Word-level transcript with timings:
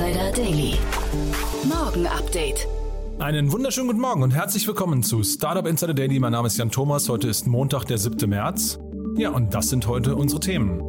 Insider 0.00 0.32
Daily. 0.32 0.74
Morgen 1.68 2.06
Update. 2.06 2.66
Einen 3.18 3.52
wunderschönen 3.52 3.88
guten 3.88 4.00
Morgen 4.00 4.22
und 4.22 4.30
herzlich 4.30 4.66
willkommen 4.66 5.02
zu 5.02 5.22
Startup 5.22 5.66
Insider 5.66 5.92
Daily. 5.92 6.18
Mein 6.18 6.32
Name 6.32 6.46
ist 6.46 6.56
Jan 6.56 6.70
Thomas. 6.70 7.06
Heute 7.10 7.28
ist 7.28 7.46
Montag, 7.46 7.84
der 7.84 7.98
7. 7.98 8.30
März. 8.30 8.78
Ja, 9.18 9.28
und 9.28 9.52
das 9.52 9.68
sind 9.68 9.86
heute 9.86 10.16
unsere 10.16 10.40
Themen. 10.40 10.80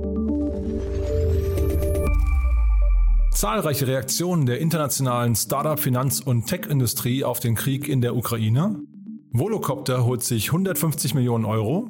Zahlreiche 3.34 3.86
Reaktionen 3.86 4.46
der 4.46 4.62
internationalen 4.62 5.36
Startup, 5.36 5.78
Finanz- 5.78 6.22
und 6.22 6.46
Tech-Industrie 6.46 7.26
auf 7.26 7.42
den 7.42 7.56
Krieg 7.56 7.90
in 7.90 8.00
der 8.00 8.16
Ukraine. 8.16 8.80
Volocopter 9.34 10.06
holt 10.06 10.24
sich 10.24 10.54
150 10.54 11.16
Millionen 11.16 11.44
Euro. 11.44 11.90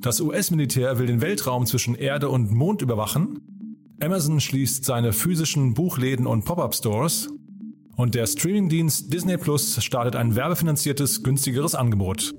Das 0.00 0.20
US-Militär 0.20 0.98
will 0.98 1.06
den 1.06 1.20
Weltraum 1.20 1.64
zwischen 1.64 1.94
Erde 1.94 2.28
und 2.28 2.50
Mond 2.50 2.82
überwachen. 2.82 3.55
Amazon 4.00 4.40
schließt 4.40 4.84
seine 4.84 5.12
physischen 5.12 5.72
Buchläden 5.72 6.26
und 6.26 6.44
Pop-up-Stores. 6.44 7.28
Und 7.96 8.14
der 8.14 8.26
Streamingdienst 8.26 9.10
Disney 9.12 9.38
Plus 9.38 9.82
startet 9.82 10.16
ein 10.16 10.36
werbefinanziertes, 10.36 11.22
günstigeres 11.22 11.74
Angebot. 11.74 12.34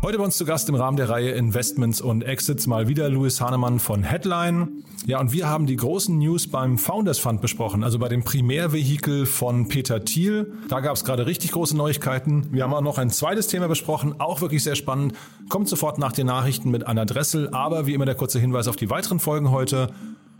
Heute 0.00 0.16
bei 0.18 0.22
uns 0.22 0.36
zu 0.36 0.44
Gast 0.44 0.68
im 0.68 0.76
Rahmen 0.76 0.96
der 0.96 1.08
Reihe 1.08 1.32
Investments 1.32 2.00
und 2.00 2.22
Exits 2.22 2.68
mal 2.68 2.86
wieder 2.86 3.08
Louis 3.08 3.40
Hahnemann 3.40 3.80
von 3.80 4.04
Headline. 4.04 4.84
Ja, 5.06 5.18
und 5.18 5.32
wir 5.32 5.48
haben 5.48 5.66
die 5.66 5.74
großen 5.74 6.16
News 6.16 6.46
beim 6.46 6.78
Founders 6.78 7.18
Fund 7.18 7.40
besprochen, 7.40 7.82
also 7.82 7.98
bei 7.98 8.08
dem 8.08 8.22
Primärvehikel 8.22 9.26
von 9.26 9.66
Peter 9.66 10.04
Thiel. 10.04 10.52
Da 10.68 10.78
gab 10.78 10.94
es 10.94 11.04
gerade 11.04 11.26
richtig 11.26 11.50
große 11.50 11.76
Neuigkeiten. 11.76 12.46
Wir 12.52 12.62
haben 12.62 12.74
auch 12.74 12.80
noch 12.80 12.98
ein 12.98 13.10
zweites 13.10 13.48
Thema 13.48 13.66
besprochen, 13.66 14.20
auch 14.20 14.40
wirklich 14.40 14.62
sehr 14.62 14.76
spannend. 14.76 15.14
Kommt 15.48 15.68
sofort 15.68 15.98
nach 15.98 16.12
den 16.12 16.28
Nachrichten 16.28 16.70
mit 16.70 16.86
Anna 16.86 17.04
Dressel, 17.04 17.48
aber 17.48 17.86
wie 17.86 17.94
immer 17.94 18.06
der 18.06 18.14
kurze 18.14 18.38
Hinweis 18.38 18.68
auf 18.68 18.76
die 18.76 18.90
weiteren 18.90 19.18
Folgen 19.18 19.50
heute. 19.50 19.90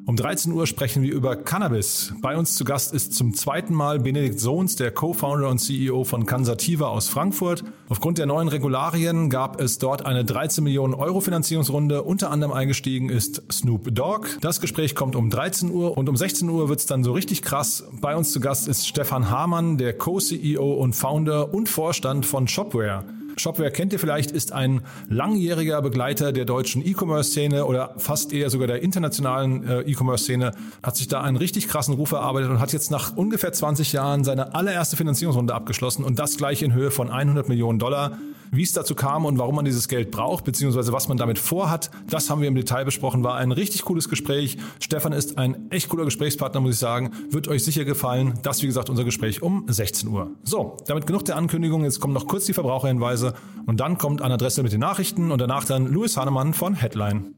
Um 0.09 0.17
13 0.17 0.55
Uhr 0.55 0.67
sprechen 0.67 1.03
wir 1.03 1.13
über 1.13 1.37
Cannabis. 1.37 2.15
Bei 2.23 2.39
uns 2.39 2.55
zu 2.55 2.65
Gast 2.65 2.95
ist 2.95 3.13
zum 3.13 3.35
zweiten 3.35 3.75
Mal 3.75 3.99
Benedikt 3.99 4.41
Sohns, 4.41 4.75
der 4.75 4.91
Co-Founder 4.91 5.51
und 5.51 5.59
CEO 5.59 6.05
von 6.05 6.25
Cansativa 6.25 6.89
aus 6.89 7.11
Frankfurt. 7.11 7.63
Aufgrund 7.91 8.17
der 8.17 8.25
neuen 8.25 8.49
Regularien 8.49 9.29
gab 9.29 9.61
es 9.61 9.77
dort 9.77 10.07
eine 10.07 10.25
13 10.25 10.65
Millionen 10.65 10.95
Euro 10.95 11.21
Finanzierungsrunde. 11.21 12.05
Unter 12.05 12.31
anderem 12.31 12.55
eingestiegen 12.55 13.11
ist 13.11 13.43
Snoop 13.53 13.95
Dogg. 13.95 14.27
Das 14.41 14.63
Gespräch 14.63 14.95
kommt 14.95 15.15
um 15.15 15.29
13 15.29 15.71
Uhr 15.71 15.99
und 15.99 16.09
um 16.09 16.17
16 16.17 16.49
Uhr 16.49 16.71
wird 16.71 16.79
es 16.79 16.87
dann 16.87 17.05
so 17.05 17.13
richtig 17.13 17.43
krass. 17.43 17.85
Bei 18.01 18.17
uns 18.17 18.33
zu 18.33 18.41
Gast 18.41 18.67
ist 18.67 18.89
Stefan 18.89 19.29
Hamann, 19.29 19.77
der 19.77 19.93
Co-CEO 19.93 20.73
und 20.73 20.95
Founder 20.95 21.53
und 21.53 21.69
Vorstand 21.69 22.25
von 22.25 22.49
Shopware. 22.49 23.05
Shopware 23.39 23.71
kennt 23.71 23.93
ihr 23.93 23.99
vielleicht, 23.99 24.31
ist 24.31 24.53
ein 24.53 24.83
langjähriger 25.09 25.81
Begleiter 25.83 26.33
der 26.33 26.45
deutschen 26.45 26.85
E-Commerce-Szene 26.87 27.65
oder 27.65 27.95
fast 27.99 28.33
eher 28.33 28.51
sogar 28.51 28.67
der 28.67 28.83
internationalen 28.83 29.67
äh, 29.67 29.81
E-Commerce-Szene, 29.83 30.53
hat 30.83 30.97
sich 30.97 31.09
da 31.09 31.23
einen 31.23 31.37
richtig 31.37 31.69
krassen 31.69 31.95
Ruf 31.95 32.13
erarbeitet 32.13 32.51
und 32.51 32.61
hat 32.61 32.73
jetzt 32.73 32.91
nach 32.91 33.17
ungefähr 33.17 33.53
20 33.53 33.93
Jahren 33.93 34.25
seine 34.25 34.55
allererste 34.55 34.97
Finanzierungsrunde 34.97 35.55
abgeschlossen 35.55 36.05
und 36.05 36.19
das 36.19 36.37
gleich 36.37 36.63
in 36.63 36.75
Höhe 36.75 36.91
von 36.91 37.11
100 37.11 37.49
Millionen 37.49 37.79
Dollar. 37.79 38.19
Wie 38.51 38.63
es 38.63 38.73
dazu 38.73 38.95
kam 38.95 39.25
und 39.25 39.39
warum 39.39 39.57
man 39.57 39.65
dieses 39.65 39.89
Geld 39.89 40.11
braucht, 40.11 40.45
beziehungsweise 40.45 40.93
was 40.93 41.09
man 41.09 41.17
damit 41.17 41.39
vorhat, 41.39 41.91
das 42.09 42.31
haben 42.31 42.41
wir 42.41 42.49
im 42.49 42.55
Detail 42.55 42.85
besprochen. 42.85 43.25
War 43.25 43.37
ein 43.37 43.53
richtig 43.53 43.83
cooles 43.83 44.09
Gespräch. 44.09 44.59
Stefan 44.81 45.13
ist 45.13 45.39
ein 45.39 45.71
echt 45.71 45.89
cooler 45.89 46.05
Gesprächspartner, 46.05 46.61
muss 46.61 46.75
ich 46.75 46.79
sagen. 46.79 47.13
Wird 47.31 47.49
euch 47.49 47.65
sicher 47.65 47.85
gefallen. 47.85 48.39
Das, 48.43 48.63
wie 48.63 48.67
gesagt, 48.67 48.91
unser 48.91 49.05
Gespräch 49.05 49.43
um 49.43 49.65
16 49.69 50.09
Uhr. 50.09 50.31
So, 50.45 50.77
damit 50.87 51.07
genug 51.07 51.25
der 51.25 51.37
Ankündigung. 51.37 51.85
Jetzt 51.85 52.01
kommen 52.01 52.15
noch 52.15 52.27
kurz 52.27 52.47
die 52.47 52.53
Verbraucherhinweise 52.53 53.35
und 53.67 53.81
dann 53.81 53.99
kommt 53.99 54.23
an 54.23 54.33
Adresse 54.33 54.63
mit 54.63 54.73
den 54.73 54.81
Nachrichten 54.81 55.31
und 55.31 55.41
danach 55.41 55.65
dann 55.65 55.87
Louis 55.87 56.17
Hahnemann 56.17 56.55
von 56.55 56.75
Headline. 56.75 57.35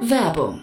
Werbung. 0.00 0.62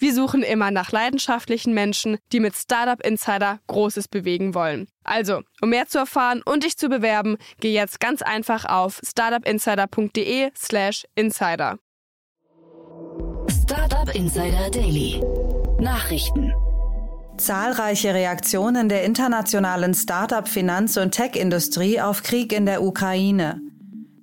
Wir 0.01 0.13
suchen 0.15 0.41
immer 0.41 0.71
nach 0.71 0.91
leidenschaftlichen 0.91 1.75
Menschen, 1.75 2.17
die 2.31 2.39
mit 2.39 2.55
Startup 2.55 2.99
Insider 3.05 3.59
Großes 3.67 4.07
bewegen 4.07 4.55
wollen. 4.55 4.87
Also, 5.03 5.43
um 5.61 5.69
mehr 5.69 5.87
zu 5.87 5.99
erfahren 5.99 6.41
und 6.43 6.63
dich 6.63 6.75
zu 6.75 6.89
bewerben, 6.89 7.37
geh 7.59 7.71
jetzt 7.71 7.99
ganz 7.99 8.23
einfach 8.23 8.65
auf 8.65 8.99
startupinsider.de/slash 9.07 11.05
insider. 11.13 11.77
Startup 13.47 14.15
Insider 14.15 14.71
Daily. 14.71 15.21
Nachrichten. 15.79 16.51
Zahlreiche 17.37 18.15
Reaktionen 18.15 18.89
der 18.89 19.03
internationalen 19.03 19.93
Startup-, 19.93 20.47
Finanz- 20.47 20.97
und 20.97 21.11
Tech-Industrie 21.11 22.01
auf 22.01 22.23
Krieg 22.23 22.53
in 22.53 22.65
der 22.65 22.81
Ukraine. 22.81 23.61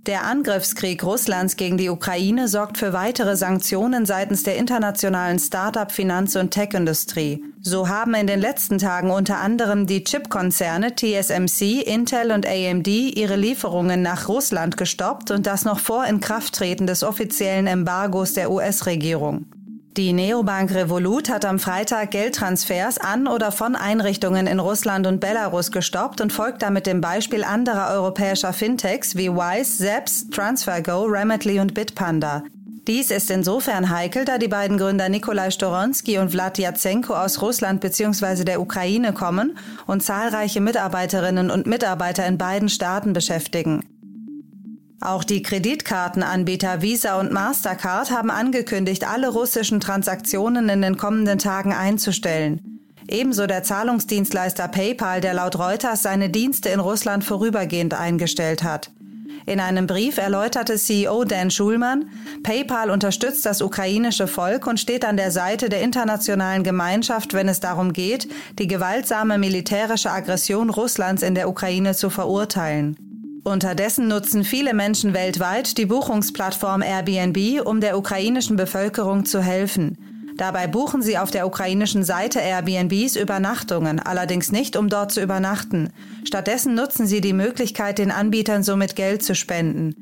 Der 0.06 0.24
Angriffskrieg 0.24 1.04
Russlands 1.04 1.56
gegen 1.56 1.76
die 1.76 1.90
Ukraine 1.90 2.48
sorgt 2.48 2.78
für 2.78 2.92
weitere 2.92 3.36
Sanktionen 3.36 4.06
seitens 4.06 4.42
der 4.42 4.56
internationalen 4.56 5.38
Startup-, 5.38 5.92
Finanz- 5.92 6.36
und 6.36 6.50
Tech-Industrie. 6.50 7.44
So 7.60 7.88
haben 7.88 8.14
in 8.14 8.26
den 8.26 8.40
letzten 8.40 8.78
Tagen 8.78 9.10
unter 9.10 9.38
anderem 9.38 9.86
die 9.86 10.04
Chipkonzerne 10.04 10.94
TSMC, 10.94 11.82
Intel 11.82 12.30
und 12.30 12.46
AMD 12.46 12.86
ihre 12.86 13.36
Lieferungen 13.36 14.00
nach 14.00 14.28
Russland 14.28 14.76
gestoppt 14.76 15.30
und 15.30 15.46
das 15.46 15.64
noch 15.64 15.80
vor 15.80 16.06
Inkrafttreten 16.06 16.86
des 16.86 17.02
offiziellen 17.02 17.66
Embargos 17.66 18.32
der 18.32 18.50
US-Regierung. 18.50 19.46
Die 19.96 20.12
Neobank 20.12 20.72
Revolut 20.72 21.28
hat 21.28 21.44
am 21.44 21.58
Freitag 21.58 22.12
Geldtransfers 22.12 22.98
an 22.98 23.26
oder 23.26 23.50
von 23.50 23.74
Einrichtungen 23.74 24.46
in 24.46 24.60
Russland 24.60 25.06
und 25.06 25.18
Belarus 25.18 25.72
gestoppt 25.72 26.20
und 26.20 26.32
folgt 26.32 26.62
damit 26.62 26.86
dem 26.86 27.00
Beispiel 27.00 27.42
anderer 27.42 27.90
europäischer 27.90 28.52
Fintechs 28.52 29.16
wie 29.16 29.30
Wise, 29.30 29.84
Zaps, 29.84 30.28
TransferGo, 30.30 31.04
Remitly 31.04 31.58
und 31.58 31.74
Bitpanda. 31.74 32.44
Dies 32.86 33.10
ist 33.10 33.30
insofern 33.30 33.90
heikel, 33.90 34.24
da 34.24 34.38
die 34.38 34.48
beiden 34.48 34.78
Gründer 34.78 35.08
Nikolai 35.08 35.50
Storonsky 35.50 36.18
und 36.18 36.30
Vlad 36.30 36.58
Yatsenko 36.58 37.14
aus 37.14 37.42
Russland 37.42 37.82
bzw. 37.82 38.44
der 38.44 38.62
Ukraine 38.62 39.12
kommen 39.12 39.58
und 39.86 40.02
zahlreiche 40.02 40.62
Mitarbeiterinnen 40.62 41.50
und 41.50 41.66
Mitarbeiter 41.66 42.24
in 42.24 42.38
beiden 42.38 42.70
Staaten 42.70 43.12
beschäftigen. 43.12 43.84
Auch 45.00 45.22
die 45.22 45.42
Kreditkartenanbieter 45.42 46.82
Visa 46.82 47.20
und 47.20 47.30
Mastercard 47.30 48.10
haben 48.10 48.30
angekündigt, 48.30 49.06
alle 49.08 49.28
russischen 49.28 49.78
Transaktionen 49.78 50.68
in 50.68 50.82
den 50.82 50.96
kommenden 50.96 51.38
Tagen 51.38 51.72
einzustellen. 51.72 52.80
Ebenso 53.06 53.46
der 53.46 53.62
Zahlungsdienstleister 53.62 54.68
PayPal, 54.68 55.20
der 55.20 55.34
laut 55.34 55.58
Reuters 55.58 56.02
seine 56.02 56.28
Dienste 56.28 56.68
in 56.68 56.80
Russland 56.80 57.24
vorübergehend 57.24 57.94
eingestellt 57.94 58.64
hat. 58.64 58.90
In 59.46 59.60
einem 59.60 59.86
Brief 59.86 60.18
erläuterte 60.18 60.76
CEO 60.76 61.24
Dan 61.24 61.50
Schulman, 61.50 62.10
PayPal 62.42 62.90
unterstützt 62.90 63.46
das 63.46 63.62
ukrainische 63.62 64.26
Volk 64.26 64.66
und 64.66 64.78
steht 64.78 65.06
an 65.06 65.16
der 65.16 65.30
Seite 65.30 65.70
der 65.70 65.80
internationalen 65.80 66.64
Gemeinschaft, 66.64 67.32
wenn 67.32 67.48
es 67.48 67.60
darum 67.60 67.94
geht, 67.94 68.28
die 68.58 68.66
gewaltsame 68.66 69.38
militärische 69.38 70.10
Aggression 70.10 70.68
Russlands 70.68 71.22
in 71.22 71.34
der 71.34 71.48
Ukraine 71.48 71.94
zu 71.94 72.10
verurteilen. 72.10 73.07
Unterdessen 73.48 74.08
nutzen 74.08 74.44
viele 74.44 74.74
Menschen 74.74 75.14
weltweit 75.14 75.78
die 75.78 75.86
Buchungsplattform 75.86 76.82
Airbnb, 76.82 77.66
um 77.66 77.80
der 77.80 77.98
ukrainischen 77.98 78.56
Bevölkerung 78.56 79.24
zu 79.24 79.40
helfen. 79.40 79.98
Dabei 80.36 80.68
buchen 80.68 81.02
sie 81.02 81.18
auf 81.18 81.32
der 81.32 81.46
ukrainischen 81.46 82.04
Seite 82.04 82.38
Airbnbs 82.38 83.16
Übernachtungen, 83.16 83.98
allerdings 83.98 84.52
nicht, 84.52 84.76
um 84.76 84.88
dort 84.88 85.10
zu 85.10 85.20
übernachten. 85.20 85.90
Stattdessen 86.24 86.74
nutzen 86.74 87.08
sie 87.08 87.20
die 87.20 87.32
Möglichkeit, 87.32 87.98
den 87.98 88.12
Anbietern 88.12 88.62
somit 88.62 88.94
Geld 88.94 89.24
zu 89.24 89.34
spenden. 89.34 89.96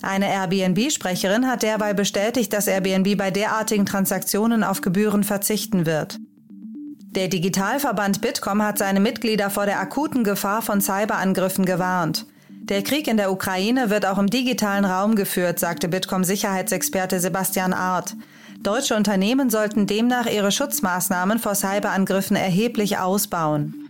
Eine 0.00 0.32
Airbnb-Sprecherin 0.32 1.46
hat 1.46 1.62
derweil 1.62 1.94
bestätigt, 1.94 2.52
dass 2.52 2.68
Airbnb 2.68 3.18
bei 3.18 3.30
derartigen 3.30 3.84
Transaktionen 3.84 4.64
auf 4.64 4.80
Gebühren 4.80 5.24
verzichten 5.24 5.84
wird. 5.84 6.18
Der 7.14 7.28
Digitalverband 7.28 8.22
Bitkom 8.22 8.62
hat 8.62 8.78
seine 8.78 8.98
Mitglieder 8.98 9.50
vor 9.50 9.66
der 9.66 9.78
akuten 9.78 10.24
Gefahr 10.24 10.62
von 10.62 10.80
Cyberangriffen 10.80 11.66
gewarnt. 11.66 12.26
Der 12.64 12.84
Krieg 12.84 13.08
in 13.08 13.16
der 13.16 13.32
Ukraine 13.32 13.90
wird 13.90 14.06
auch 14.06 14.18
im 14.18 14.28
digitalen 14.28 14.84
Raum 14.84 15.16
geführt, 15.16 15.58
sagte 15.58 15.88
Bitkom-Sicherheitsexperte 15.88 17.18
Sebastian 17.18 17.72
Art. 17.72 18.14
Deutsche 18.60 18.94
Unternehmen 18.94 19.50
sollten 19.50 19.88
demnach 19.88 20.26
ihre 20.26 20.52
Schutzmaßnahmen 20.52 21.40
vor 21.40 21.56
Cyberangriffen 21.56 22.36
erheblich 22.36 22.98
ausbauen. 22.98 23.88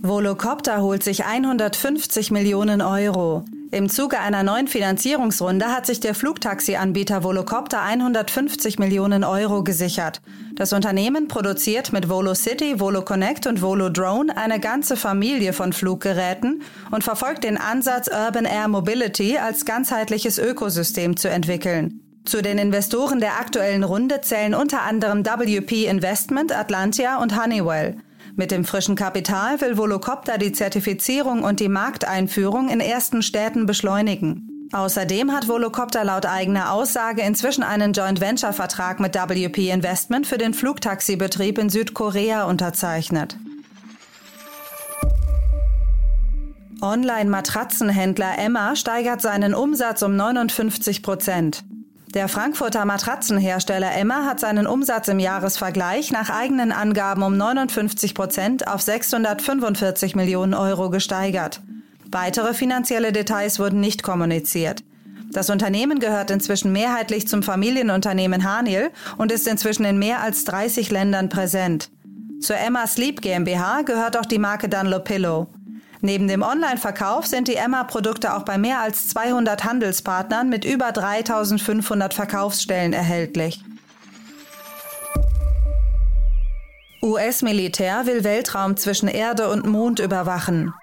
Volocopter 0.00 0.80
holt 0.80 1.02
sich 1.02 1.24
150 1.24 2.30
Millionen 2.30 2.80
Euro. 2.80 3.44
Im 3.74 3.88
Zuge 3.88 4.20
einer 4.20 4.42
neuen 4.42 4.68
Finanzierungsrunde 4.68 5.68
hat 5.68 5.86
sich 5.86 5.98
der 5.98 6.14
Flugtaxi-Anbieter 6.14 7.24
Volocopter 7.24 7.80
150 7.80 8.78
Millionen 8.78 9.24
Euro 9.24 9.64
gesichert. 9.64 10.20
Das 10.56 10.74
Unternehmen 10.74 11.26
produziert 11.26 11.90
mit 11.90 12.10
VoloCity, 12.10 12.80
VoloConnect 12.80 13.46
und 13.46 13.62
VoloDrone 13.62 14.36
eine 14.36 14.60
ganze 14.60 14.94
Familie 14.94 15.54
von 15.54 15.72
Fluggeräten 15.72 16.60
und 16.90 17.02
verfolgt 17.02 17.44
den 17.44 17.56
Ansatz, 17.56 18.08
Urban 18.08 18.44
Air 18.44 18.68
Mobility 18.68 19.38
als 19.38 19.64
ganzheitliches 19.64 20.36
Ökosystem 20.36 21.16
zu 21.16 21.30
entwickeln. 21.30 22.02
Zu 22.26 22.42
den 22.42 22.58
Investoren 22.58 23.20
der 23.20 23.40
aktuellen 23.40 23.84
Runde 23.84 24.20
zählen 24.20 24.54
unter 24.54 24.82
anderem 24.82 25.24
WP 25.24 25.86
Investment, 25.86 26.54
Atlantia 26.54 27.22
und 27.22 27.42
Honeywell. 27.42 27.96
Mit 28.34 28.50
dem 28.50 28.64
frischen 28.64 28.96
Kapital 28.96 29.60
will 29.60 29.76
Volocopter 29.76 30.38
die 30.38 30.52
Zertifizierung 30.52 31.42
und 31.44 31.60
die 31.60 31.68
Markteinführung 31.68 32.70
in 32.70 32.80
ersten 32.80 33.22
Städten 33.22 33.66
beschleunigen. 33.66 34.68
Außerdem 34.72 35.32
hat 35.32 35.48
Volocopter 35.48 36.02
laut 36.02 36.24
eigener 36.24 36.72
Aussage 36.72 37.20
inzwischen 37.20 37.62
einen 37.62 37.92
Joint 37.92 38.22
Venture 38.22 38.54
Vertrag 38.54 39.00
mit 39.00 39.14
WP 39.14 39.70
Investment 39.70 40.26
für 40.26 40.38
den 40.38 40.54
Flugtaxibetrieb 40.54 41.58
in 41.58 41.68
Südkorea 41.68 42.44
unterzeichnet. 42.44 43.36
Online-Matratzenhändler 46.80 48.38
Emma 48.38 48.74
steigert 48.74 49.20
seinen 49.20 49.54
Umsatz 49.54 50.02
um 50.02 50.16
59 50.16 51.02
Prozent. 51.02 51.64
Der 52.14 52.28
Frankfurter 52.28 52.84
Matratzenhersteller 52.84 53.90
Emma 53.96 54.26
hat 54.26 54.38
seinen 54.38 54.66
Umsatz 54.66 55.08
im 55.08 55.18
Jahresvergleich 55.18 56.10
nach 56.10 56.28
eigenen 56.28 56.70
Angaben 56.70 57.22
um 57.22 57.38
59 57.38 58.14
Prozent 58.14 58.68
auf 58.68 58.82
645 58.82 60.14
Millionen 60.14 60.52
Euro 60.52 60.90
gesteigert. 60.90 61.62
Weitere 62.10 62.52
finanzielle 62.52 63.12
Details 63.12 63.58
wurden 63.58 63.80
nicht 63.80 64.02
kommuniziert. 64.02 64.84
Das 65.30 65.48
Unternehmen 65.48 66.00
gehört 66.00 66.30
inzwischen 66.30 66.72
mehrheitlich 66.72 67.28
zum 67.28 67.42
Familienunternehmen 67.42 68.44
Haniel 68.44 68.90
und 69.16 69.32
ist 69.32 69.48
inzwischen 69.48 69.86
in 69.86 69.98
mehr 69.98 70.20
als 70.20 70.44
30 70.44 70.90
Ländern 70.90 71.30
präsent. 71.30 71.90
Zur 72.42 72.56
Emma 72.56 72.86
Sleep 72.86 73.22
GmbH 73.22 73.82
gehört 73.82 74.18
auch 74.18 74.26
die 74.26 74.38
Marke 74.38 74.68
Dunlopillow. 74.68 75.46
Neben 76.04 76.26
dem 76.26 76.42
Online-Verkauf 76.42 77.26
sind 77.26 77.46
die 77.46 77.54
Emma-Produkte 77.54 78.34
auch 78.34 78.42
bei 78.42 78.58
mehr 78.58 78.80
als 78.80 79.06
200 79.08 79.62
Handelspartnern 79.62 80.48
mit 80.48 80.64
über 80.64 80.90
3500 80.90 82.12
Verkaufsstellen 82.12 82.92
erhältlich. 82.92 83.62
US-Militär 87.00 88.04
will 88.06 88.24
Weltraum 88.24 88.76
zwischen 88.76 89.06
Erde 89.06 89.48
und 89.48 89.64
Mond 89.64 90.00
überwachen. 90.00 90.74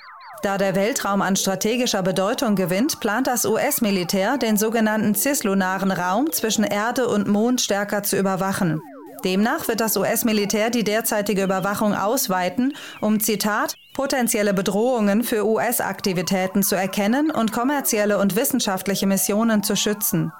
Da 0.42 0.58
der 0.58 0.76
Weltraum 0.76 1.22
an 1.22 1.36
strategischer 1.36 2.02
Bedeutung 2.02 2.56
gewinnt, 2.56 3.02
plant 3.02 3.28
das 3.28 3.44
US-Militär, 3.44 4.38
den 4.38 4.56
sogenannten 4.56 5.16
cislunaren 5.16 5.92
Raum 5.92 6.32
zwischen 6.32 6.64
Erde 6.64 7.10
und 7.10 7.28
Mond 7.28 7.60
stärker 7.60 8.04
zu 8.04 8.18
überwachen. 8.18 8.82
Demnach 9.22 9.68
wird 9.68 9.80
das 9.80 9.98
US-Militär 9.98 10.70
die 10.70 10.84
derzeitige 10.84 11.44
Überwachung 11.44 11.94
ausweiten, 11.94 12.74
um 13.02 13.20
Zitat 13.20 13.76
potenzielle 13.94 14.54
Bedrohungen 14.54 15.24
für 15.24 15.46
US-Aktivitäten 15.46 16.64
zu 16.64 16.76
erkennen 16.76 17.32
und 17.32 17.52
kommerzielle 17.52 18.18
und 18.18 18.36
wissenschaftliche 18.36 19.08
Missionen 19.08 19.64
zu 19.64 19.76
schützen. 19.76 20.32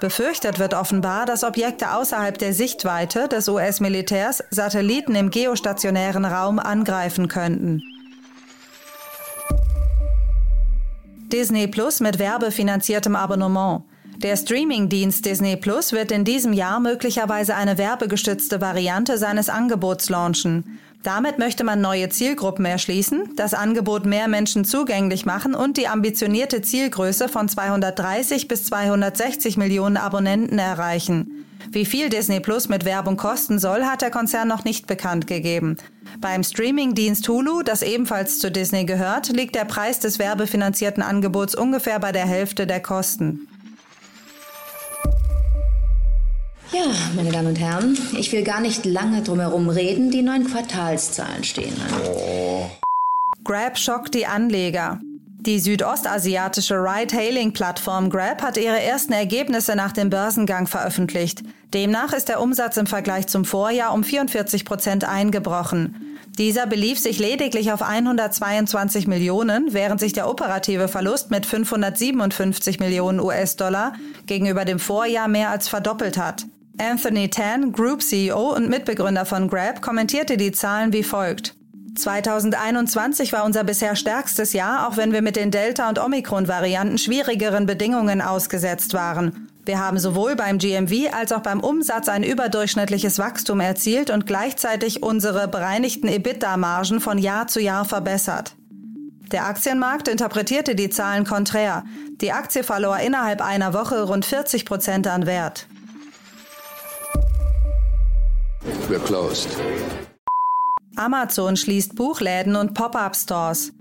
Befürchtet 0.00 0.58
wird 0.58 0.74
offenbar, 0.74 1.24
dass 1.24 1.42
Objekte 1.42 1.92
außerhalb 1.92 2.36
der 2.36 2.52
Sichtweite 2.52 3.28
des 3.28 3.48
US-Militärs 3.48 4.44
Satelliten 4.50 5.14
im 5.14 5.30
geostationären 5.30 6.24
Raum 6.24 6.58
angreifen 6.58 7.28
könnten. 7.28 7.82
Disney 11.32 11.66
Plus 11.66 12.00
mit 12.00 12.18
werbefinanziertem 12.18 13.16
Abonnement. 13.16 13.84
Der 14.22 14.36
Streamingdienst 14.36 15.26
Disney 15.26 15.56
Plus 15.56 15.92
wird 15.92 16.10
in 16.10 16.24
diesem 16.24 16.54
Jahr 16.54 16.80
möglicherweise 16.80 17.54
eine 17.54 17.76
werbegestützte 17.76 18.62
Variante 18.62 19.18
seines 19.18 19.50
Angebots 19.50 20.08
launchen. 20.08 20.78
Damit 21.02 21.38
möchte 21.38 21.64
man 21.64 21.82
neue 21.82 22.08
Zielgruppen 22.08 22.64
erschließen, 22.64 23.36
das 23.36 23.52
Angebot 23.52 24.06
mehr 24.06 24.26
Menschen 24.26 24.64
zugänglich 24.64 25.26
machen 25.26 25.54
und 25.54 25.76
die 25.76 25.86
ambitionierte 25.86 26.62
Zielgröße 26.62 27.28
von 27.28 27.48
230 27.48 28.48
bis 28.48 28.64
260 28.64 29.58
Millionen 29.58 29.98
Abonnenten 29.98 30.58
erreichen. 30.58 31.44
Wie 31.70 31.84
viel 31.84 32.08
Disney 32.08 32.40
Plus 32.40 32.70
mit 32.70 32.86
Werbung 32.86 33.18
kosten 33.18 33.58
soll, 33.58 33.84
hat 33.84 34.00
der 34.00 34.10
Konzern 34.10 34.48
noch 34.48 34.64
nicht 34.64 34.86
bekannt 34.86 35.26
gegeben. 35.26 35.76
Beim 36.20 36.42
Streamingdienst 36.42 37.28
Hulu, 37.28 37.62
das 37.62 37.82
ebenfalls 37.82 38.38
zu 38.38 38.50
Disney 38.50 38.86
gehört, 38.86 39.28
liegt 39.28 39.54
der 39.54 39.66
Preis 39.66 40.00
des 40.00 40.18
werbefinanzierten 40.18 41.02
Angebots 41.02 41.54
ungefähr 41.54 42.00
bei 42.00 42.12
der 42.12 42.26
Hälfte 42.26 42.66
der 42.66 42.80
Kosten. 42.80 43.46
Ja, 46.72 46.86
meine 47.14 47.30
Damen 47.30 47.48
und 47.48 47.60
Herren, 47.60 47.96
ich 48.18 48.32
will 48.32 48.42
gar 48.42 48.60
nicht 48.60 48.84
lange 48.84 49.22
drumherum 49.22 49.68
reden. 49.68 50.10
Die 50.10 50.22
neuen 50.22 50.46
Quartalszahlen 50.46 51.44
stehen 51.44 51.74
an. 51.80 52.00
Oh. 52.04 52.70
Grab 53.44 53.78
schockt 53.78 54.14
die 54.14 54.26
Anleger. 54.26 55.00
Die 55.46 55.60
südostasiatische 55.60 56.74
Ride-Hailing-Plattform 56.74 58.10
Grab 58.10 58.42
hat 58.42 58.56
ihre 58.56 58.82
ersten 58.82 59.12
Ergebnisse 59.12 59.76
nach 59.76 59.92
dem 59.92 60.10
Börsengang 60.10 60.66
veröffentlicht. 60.66 61.44
Demnach 61.72 62.12
ist 62.12 62.28
der 62.28 62.40
Umsatz 62.40 62.76
im 62.76 62.88
Vergleich 62.88 63.28
zum 63.28 63.44
Vorjahr 63.44 63.94
um 63.94 64.02
44 64.02 64.64
Prozent 64.64 65.04
eingebrochen. 65.04 66.16
Dieser 66.36 66.66
belief 66.66 66.98
sich 66.98 67.20
lediglich 67.20 67.70
auf 67.70 67.80
122 67.80 69.06
Millionen, 69.06 69.72
während 69.72 70.00
sich 70.00 70.12
der 70.12 70.28
operative 70.28 70.88
Verlust 70.88 71.30
mit 71.30 71.46
557 71.46 72.80
Millionen 72.80 73.20
US-Dollar 73.20 73.92
gegenüber 74.26 74.64
dem 74.64 74.80
Vorjahr 74.80 75.28
mehr 75.28 75.50
als 75.50 75.68
verdoppelt 75.68 76.18
hat. 76.18 76.46
Anthony 76.78 77.30
Tan, 77.30 77.72
Group 77.72 78.02
CEO 78.02 78.54
und 78.54 78.68
Mitbegründer 78.68 79.24
von 79.24 79.48
Grab, 79.48 79.80
kommentierte 79.80 80.36
die 80.36 80.52
Zahlen 80.52 80.92
wie 80.92 81.02
folgt. 81.02 81.54
2021 81.96 83.32
war 83.32 83.44
unser 83.44 83.64
bisher 83.64 83.96
stärkstes 83.96 84.52
Jahr, 84.52 84.86
auch 84.86 84.98
wenn 84.98 85.12
wir 85.12 85.22
mit 85.22 85.36
den 85.36 85.50
Delta- 85.50 85.88
und 85.88 85.98
Omikron-Varianten 85.98 86.98
schwierigeren 86.98 87.64
Bedingungen 87.64 88.20
ausgesetzt 88.20 88.92
waren. 88.92 89.48
Wir 89.64 89.80
haben 89.80 89.98
sowohl 89.98 90.36
beim 90.36 90.58
GMV 90.58 91.12
als 91.12 91.32
auch 91.32 91.40
beim 91.40 91.60
Umsatz 91.60 92.08
ein 92.08 92.22
überdurchschnittliches 92.22 93.18
Wachstum 93.18 93.60
erzielt 93.60 94.10
und 94.10 94.26
gleichzeitig 94.26 95.02
unsere 95.02 95.48
bereinigten 95.48 96.08
EBITDA-Margen 96.08 97.00
von 97.00 97.16
Jahr 97.16 97.46
zu 97.46 97.60
Jahr 97.60 97.86
verbessert. 97.86 98.54
Der 99.32 99.46
Aktienmarkt 99.46 100.08
interpretierte 100.08 100.74
die 100.74 100.90
Zahlen 100.90 101.24
konträr. 101.24 101.84
Die 102.20 102.32
Aktie 102.32 102.62
verlor 102.62 102.98
innerhalb 102.98 103.40
einer 103.40 103.72
Woche 103.72 104.02
rund 104.02 104.24
40 104.24 104.66
Prozent 104.66 105.06
an 105.08 105.26
Wert. 105.26 105.66
We're 108.88 108.98
closed. 109.04 109.48
Amazon 110.96 111.56
schließt 111.56 111.94
Buchläden 111.94 112.56
und 112.56 112.74
Pop-up-Stores. 112.74 113.72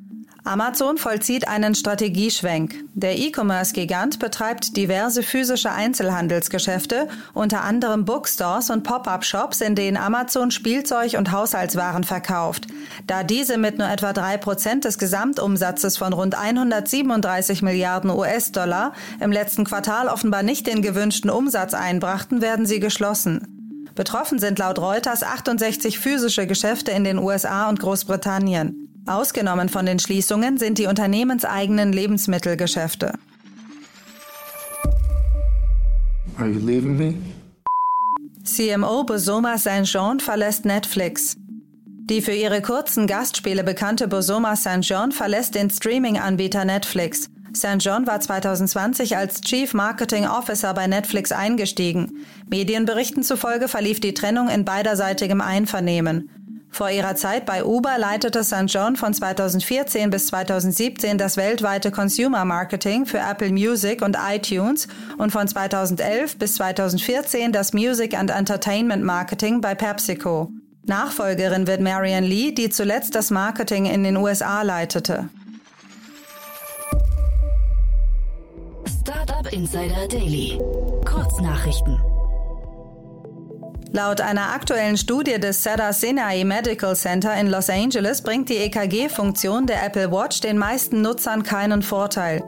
Amazon 0.43 0.99
vollzieht 0.99 1.47
einen 1.47 1.73
Strategieschwenk. 1.73 2.75
Der 2.93 3.17
E-Commerce-Gigant 3.17 4.19
betreibt 4.19 4.77
diverse 4.77 5.23
physische 5.23 5.71
Einzelhandelsgeschäfte, 5.71 7.07
unter 7.33 7.63
anderem 7.63 8.05
Bookstores 8.05 8.69
und 8.69 8.83
Pop-up-Shops, 8.83 9.61
in 9.61 9.73
denen 9.73 9.97
Amazon 9.97 10.51
Spielzeug 10.51 11.15
und 11.17 11.31
Haushaltswaren 11.31 12.03
verkauft. 12.03 12.67
Da 13.07 13.23
diese 13.23 13.57
mit 13.57 13.79
nur 13.79 13.89
etwa 13.89 14.13
drei 14.13 14.37
Prozent 14.37 14.85
des 14.85 14.99
Gesamtumsatzes 14.99 15.97
von 15.97 16.13
rund 16.13 16.35
137 16.35 17.63
Milliarden 17.63 18.11
US-Dollar 18.11 18.93
im 19.19 19.31
letzten 19.31 19.63
Quartal 19.63 20.07
offenbar 20.09 20.43
nicht 20.43 20.67
den 20.67 20.83
gewünschten 20.83 21.31
Umsatz 21.31 21.73
einbrachten, 21.73 22.41
werden 22.41 22.67
sie 22.67 22.79
geschlossen. 22.79 23.54
Betroffen 23.95 24.39
sind 24.39 24.59
laut 24.59 24.77
Reuters 24.77 25.23
68 25.23 25.97
physische 25.97 26.45
Geschäfte 26.47 26.91
in 26.91 27.05
den 27.05 27.17
USA 27.17 27.69
und 27.69 27.79
Großbritannien. 27.79 29.03
Ausgenommen 29.07 29.69
von 29.69 29.85
den 29.85 29.99
Schließungen 29.99 30.57
sind 30.57 30.77
die 30.77 30.87
unternehmenseigenen 30.87 31.93
Lebensmittelgeschäfte. 31.93 33.13
Are 36.37 36.49
you 36.49 36.59
leaving 36.59 36.97
me? 36.97 37.13
CMO 38.43 39.03
Bosoma 39.05 39.57
Saint-Jean 39.57 40.19
verlässt 40.19 40.65
Netflix. 40.65 41.37
Die 42.09 42.21
für 42.21 42.33
ihre 42.33 42.61
kurzen 42.61 43.07
Gastspiele 43.07 43.63
bekannte 43.63 44.07
Bosoma 44.07 44.55
St. 44.55 44.81
John 44.81 45.11
verlässt 45.11 45.55
den 45.55 45.71
Streaming-Anbieter 45.71 46.63
Netflix. 46.65 47.29
St. 47.55 47.77
John 47.79 48.05
war 48.05 48.19
2020 48.19 49.17
als 49.17 49.41
Chief 49.41 49.73
Marketing 49.73 50.27
Officer 50.27 50.73
bei 50.73 50.87
Netflix 50.87 51.31
eingestiegen. 51.31 52.25
Medienberichten 52.49 53.23
zufolge 53.23 53.67
verlief 53.67 53.99
die 53.99 54.13
Trennung 54.13 54.49
in 54.49 54.65
beiderseitigem 54.65 55.41
Einvernehmen. 55.41 56.29
Vor 56.69 56.89
ihrer 56.89 57.15
Zeit 57.15 57.45
bei 57.45 57.63
Uber 57.63 57.97
leitete 57.97 58.43
St. 58.43 58.65
John 58.67 58.97
von 58.97 59.13
2014 59.13 60.09
bis 60.09 60.27
2017 60.27 61.17
das 61.17 61.37
weltweite 61.37 61.89
Consumer 61.89 62.43
Marketing 62.43 63.05
für 63.05 63.19
Apple 63.19 63.51
Music 63.51 64.01
und 64.01 64.17
iTunes 64.29 64.89
und 65.17 65.31
von 65.31 65.47
2011 65.47 66.37
bis 66.37 66.55
2014 66.55 67.53
das 67.53 67.71
Music 67.71 68.13
and 68.13 68.29
Entertainment 68.29 69.05
Marketing 69.05 69.61
bei 69.61 69.73
PepsiCo. 69.73 70.51
Nachfolgerin 70.83 71.65
wird 71.65 71.79
Marian 71.79 72.25
Lee, 72.25 72.51
die 72.51 72.69
zuletzt 72.69 73.15
das 73.15 73.31
Marketing 73.31 73.85
in 73.85 74.03
den 74.03 74.17
USA 74.17 74.61
leitete. 74.61 75.29
Startup 79.07 79.53
Insider 79.53 80.07
Daily. 80.07 80.59
Kurznachrichten. 81.05 82.01
Laut 83.91 84.19
einer 84.19 84.49
aktuellen 84.55 84.97
Studie 84.97 85.39
des 85.39 85.61
Cedar 85.61 85.93
Sinai 85.93 86.43
Medical 86.43 86.95
Center 86.95 87.39
in 87.39 87.45
Los 87.45 87.69
Angeles 87.69 88.23
bringt 88.23 88.49
die 88.49 88.57
EKG-Funktion 88.57 89.67
der 89.67 89.85
Apple 89.85 90.11
Watch 90.11 90.39
den 90.39 90.57
meisten 90.57 91.03
Nutzern 91.03 91.43
keinen 91.43 91.83
Vorteil. 91.83 92.43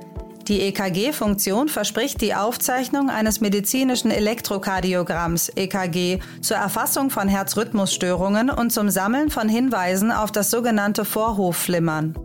Die 0.48 0.62
EKG-Funktion 0.62 1.70
verspricht 1.70 2.22
die 2.22 2.34
Aufzeichnung 2.34 3.12
eines 3.12 3.40
medizinischen 3.40 4.10
Elektrokardiogramms 4.10 5.50
EKG 5.50 6.22
zur 6.42 6.58
Erfassung 6.58 7.12
von 7.12 7.28
Herzrhythmusstörungen 7.28 8.50
und 8.50 8.72
zum 8.72 8.90
Sammeln 8.90 9.30
von 9.30 9.48
Hinweisen 9.48 10.12
auf 10.12 10.32
das 10.32 10.50
sogenannte 10.50 11.06
Vorhofflimmern. 11.06 12.16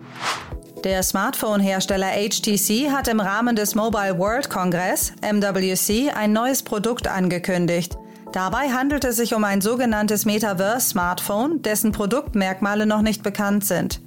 Der 0.84 1.04
Smartphone-Hersteller 1.04 2.08
HTC 2.08 2.90
hat 2.90 3.06
im 3.06 3.20
Rahmen 3.20 3.54
des 3.54 3.76
Mobile 3.76 4.18
World 4.18 4.50
Congress 4.50 5.12
MWC 5.22 6.10
ein 6.10 6.32
neues 6.32 6.64
Produkt 6.64 7.06
angekündigt. 7.06 7.96
Dabei 8.32 8.70
handelt 8.70 9.04
es 9.04 9.16
sich 9.16 9.32
um 9.34 9.44
ein 9.44 9.60
sogenanntes 9.60 10.24
Metaverse-Smartphone, 10.24 11.62
dessen 11.62 11.92
Produktmerkmale 11.92 12.86
noch 12.86 13.02
nicht 13.02 13.22
bekannt 13.22 13.64
sind. 13.64 14.00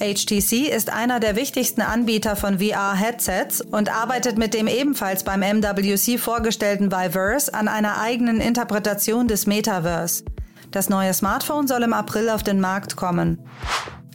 HTC 0.00 0.68
ist 0.74 0.92
einer 0.92 1.20
der 1.20 1.36
wichtigsten 1.36 1.82
Anbieter 1.82 2.34
von 2.34 2.58
VR-Headsets 2.58 3.60
und 3.60 3.94
arbeitet 3.94 4.38
mit 4.38 4.54
dem 4.54 4.66
ebenfalls 4.66 5.22
beim 5.22 5.40
MWC 5.40 6.18
vorgestellten 6.18 6.90
Viverse 6.90 7.54
an 7.54 7.68
einer 7.68 8.00
eigenen 8.00 8.40
Interpretation 8.40 9.28
des 9.28 9.46
Metaverse. 9.46 10.24
Das 10.72 10.88
neue 10.88 11.14
Smartphone 11.14 11.68
soll 11.68 11.84
im 11.84 11.92
April 11.92 12.28
auf 12.28 12.42
den 12.42 12.60
Markt 12.60 12.96
kommen. 12.96 13.38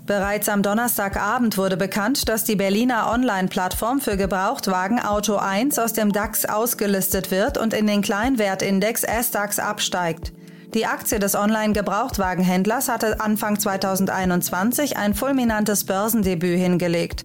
Bereits 0.06 0.50
am 0.50 0.64
Donnerstagabend 0.64 1.58
wurde 1.58 1.78
bekannt, 1.78 2.28
dass 2.28 2.44
die 2.44 2.58
Berliner 2.58 3.10
Online-Plattform 3.10 4.02
für 4.02 4.18
Gebrauchtwagen 4.18 5.00
Auto 5.00 5.38
1 5.38 5.80
aus 5.80 5.94
dem 5.94 6.12
DAX 6.12 6.44
ausgelistet 6.44 7.32
wird 7.32 7.58
und 7.58 7.74
in 7.74 7.88
den 7.88 8.02
Kleinwertindex 8.02 9.04
S-DAX 9.04 9.60
absteigt. 9.60 10.34
Die 10.74 10.86
Aktie 10.88 11.20
des 11.20 11.36
Online-Gebrauchtwagenhändlers 11.36 12.90
hatte 12.90 13.22
Anfang 13.22 13.58
2021 13.58 14.98
ein 14.98 15.14
fulminantes 15.14 15.86
Börsendebüt 15.86 16.60
hingelegt. 16.60 17.22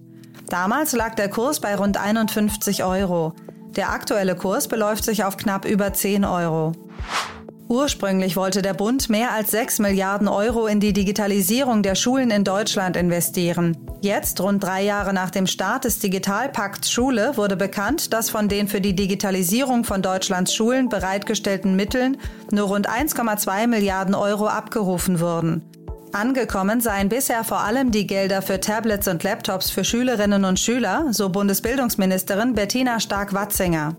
Damals 0.47 0.93
lag 0.93 1.15
der 1.15 1.29
Kurs 1.29 1.59
bei 1.59 1.75
rund 1.75 1.97
51 1.97 2.85
Euro. 2.85 3.33
Der 3.75 3.91
aktuelle 3.91 4.35
Kurs 4.35 4.69
beläuft 4.69 5.03
sich 5.03 5.25
auf 5.25 5.35
knapp 5.35 5.65
über 5.65 5.91
10 5.91 6.23
Euro. 6.23 6.71
Ursprünglich 7.71 8.35
wollte 8.35 8.63
der 8.63 8.73
Bund 8.73 9.11
mehr 9.11 9.31
als 9.31 9.51
6 9.51 9.77
Milliarden 9.77 10.27
Euro 10.27 10.65
in 10.65 10.79
die 10.79 10.91
Digitalisierung 10.91 11.83
der 11.83 11.93
Schulen 11.93 12.31
in 12.31 12.43
Deutschland 12.43 12.97
investieren. 12.97 13.77
Jetzt, 14.01 14.41
rund 14.41 14.63
drei 14.63 14.81
Jahre 14.81 15.13
nach 15.13 15.29
dem 15.29 15.45
Start 15.45 15.83
des 15.85 15.99
Digitalpakts 15.99 16.91
Schule, 16.91 17.37
wurde 17.37 17.55
bekannt, 17.55 18.11
dass 18.11 18.31
von 18.31 18.49
den 18.49 18.67
für 18.67 18.81
die 18.81 18.95
Digitalisierung 18.95 19.83
von 19.83 20.01
Deutschlands 20.01 20.55
Schulen 20.55 20.89
bereitgestellten 20.89 21.75
Mitteln 21.75 22.17
nur 22.51 22.69
rund 22.69 22.89
1,2 22.89 23.67
Milliarden 23.67 24.15
Euro 24.15 24.47
abgerufen 24.47 25.19
wurden. 25.19 25.63
Angekommen 26.11 26.81
seien 26.81 27.07
bisher 27.07 27.43
vor 27.43 27.59
allem 27.59 27.91
die 27.91 28.07
Gelder 28.07 28.41
für 28.41 28.59
Tablets 28.59 29.07
und 29.07 29.23
Laptops 29.23 29.69
für 29.69 29.83
Schülerinnen 29.83 30.43
und 30.43 30.59
Schüler, 30.59 31.05
so 31.11 31.29
Bundesbildungsministerin 31.29 32.55
Bettina 32.55 32.99
Stark-Watzinger. 32.99 33.95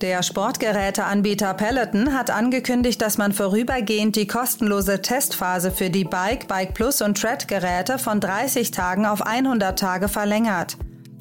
Der 0.00 0.24
Sportgeräteanbieter 0.24 1.54
Peloton 1.54 2.14
hat 2.14 2.30
angekündigt, 2.30 3.00
dass 3.00 3.16
man 3.16 3.32
vorübergehend 3.32 4.16
die 4.16 4.26
kostenlose 4.26 5.00
Testphase 5.00 5.70
für 5.70 5.88
die 5.88 6.04
Bike, 6.04 6.48
Bike 6.48 6.74
Plus 6.74 7.00
und 7.00 7.20
Tread-Geräte 7.20 7.98
von 7.98 8.18
30 8.18 8.72
Tagen 8.72 9.06
auf 9.06 9.24
100 9.24 9.78
Tage 9.78 10.08
verlängert. 10.08 10.76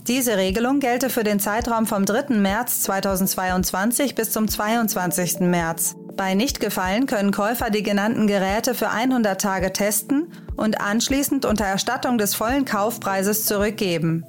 Diese 0.07 0.37
Regelung 0.37 0.79
gelte 0.79 1.09
für 1.09 1.23
den 1.23 1.39
Zeitraum 1.39 1.85
vom 1.85 2.05
3. 2.05 2.35
März 2.35 2.81
2022 2.81 4.15
bis 4.15 4.31
zum 4.31 4.47
22. 4.47 5.39
März. 5.41 5.95
Bei 6.17 6.33
Nichtgefallen 6.33 7.05
können 7.05 7.31
Käufer 7.31 7.69
die 7.69 7.83
genannten 7.83 8.27
Geräte 8.27 8.75
für 8.75 8.89
100 8.89 9.39
Tage 9.39 9.71
testen 9.71 10.31
und 10.55 10.81
anschließend 10.81 11.45
unter 11.45 11.65
Erstattung 11.65 12.17
des 12.17 12.35
vollen 12.35 12.65
Kaufpreises 12.65 13.45
zurückgeben. 13.45 14.25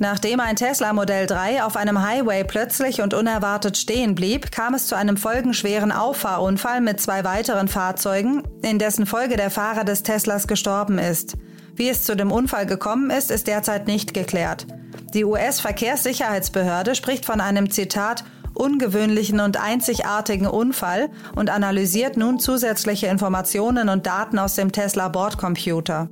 Nachdem 0.00 0.38
ein 0.38 0.54
Tesla 0.54 0.92
Modell 0.92 1.26
3 1.26 1.64
auf 1.64 1.76
einem 1.76 2.00
Highway 2.02 2.44
plötzlich 2.44 3.02
und 3.02 3.14
unerwartet 3.14 3.76
stehen 3.76 4.14
blieb, 4.14 4.52
kam 4.52 4.74
es 4.74 4.86
zu 4.86 4.94
einem 4.94 5.16
folgenschweren 5.16 5.90
Auffahrunfall 5.90 6.80
mit 6.80 7.00
zwei 7.00 7.24
weiteren 7.24 7.66
Fahrzeugen, 7.66 8.44
in 8.62 8.78
dessen 8.78 9.06
Folge 9.06 9.36
der 9.36 9.50
Fahrer 9.50 9.82
des 9.82 10.04
Teslas 10.04 10.46
gestorben 10.46 10.98
ist. 10.98 11.36
Wie 11.74 11.88
es 11.88 12.04
zu 12.04 12.16
dem 12.16 12.30
Unfall 12.30 12.66
gekommen 12.66 13.10
ist, 13.10 13.32
ist 13.32 13.48
derzeit 13.48 13.88
nicht 13.88 14.14
geklärt. 14.14 14.68
Die 15.14 15.24
US-Verkehrssicherheitsbehörde 15.24 16.94
spricht 16.94 17.24
von 17.24 17.40
einem 17.40 17.70
Zitat 17.70 18.24
ungewöhnlichen 18.54 19.40
und 19.40 19.56
einzigartigen 19.56 20.46
Unfall 20.46 21.08
und 21.34 21.50
analysiert 21.50 22.16
nun 22.16 22.38
zusätzliche 22.38 23.06
Informationen 23.08 23.88
und 23.88 24.06
Daten 24.06 24.38
aus 24.38 24.54
dem 24.54 24.70
Tesla 24.70 25.08
Bordcomputer. 25.08 26.08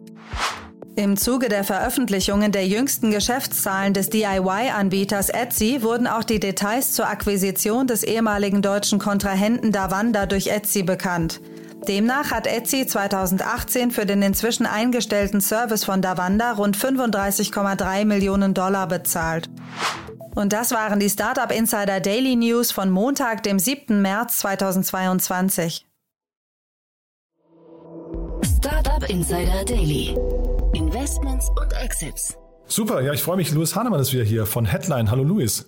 Im 0.97 1.19
Zuge 1.19 1.51
der 1.51 1.63
Veröffentlichungen 1.63 2.53
der 2.53 2.67
jüngsten 2.67 3.11
Geschäftszahlen 3.11 3.93
des 3.93 4.09
DIY-Anbieters 4.09 5.29
Etsy 5.29 5.83
wurden 5.83 6.07
auch 6.07 6.25
die 6.25 6.41
Details 6.41 6.93
zur 6.93 7.07
Akquisition 7.07 7.87
des 7.87 8.03
ehemaligen 8.03 8.63
deutschen 8.63 8.99
Kontrahenten 8.99 9.73
Davanda 9.73 10.25
durch 10.25 10.47
Etsy 10.47 10.83
bekannt. 10.83 11.43
Demnach 11.87 12.31
hat 12.31 12.47
Etsy 12.47 12.87
2018 12.87 13.91
für 13.91 14.07
den 14.07 14.23
inzwischen 14.23 14.65
eingestellten 14.65 15.43
Service 15.43 15.85
von 15.85 16.01
Davanda 16.01 16.53
rund 16.53 16.79
35,3 16.79 18.07
Millionen 18.07 18.55
Dollar 18.55 18.89
bezahlt. 18.89 19.51
Und 20.35 20.55
das 20.55 20.71
waren 20.71 20.99
die 20.99 21.11
Startup 21.11 21.53
Insider 21.53 22.01
Daily 22.01 22.37
News 22.37 22.73
von 22.73 22.89
Montag, 22.89 23.43
dem 23.43 23.59
7. 23.59 24.01
März 24.01 24.39
2022. 24.39 25.87
Startup 28.59 29.11
Insider 29.11 29.63
Daily 29.67 30.17
Investments 30.77 31.49
und 31.59 31.73
Exits. 31.73 32.37
Super, 32.67 33.01
ja, 33.01 33.15
ich 33.15 33.23
freue 33.23 33.39
mich. 33.39 33.51
Louis 33.51 33.75
Hahnemann 33.75 33.99
ist 33.99 34.13
wieder 34.13 34.25
hier 34.25 34.45
von 34.45 34.67
Headline. 34.67 35.11
Hallo 35.11 35.25
Louis. 35.25 35.65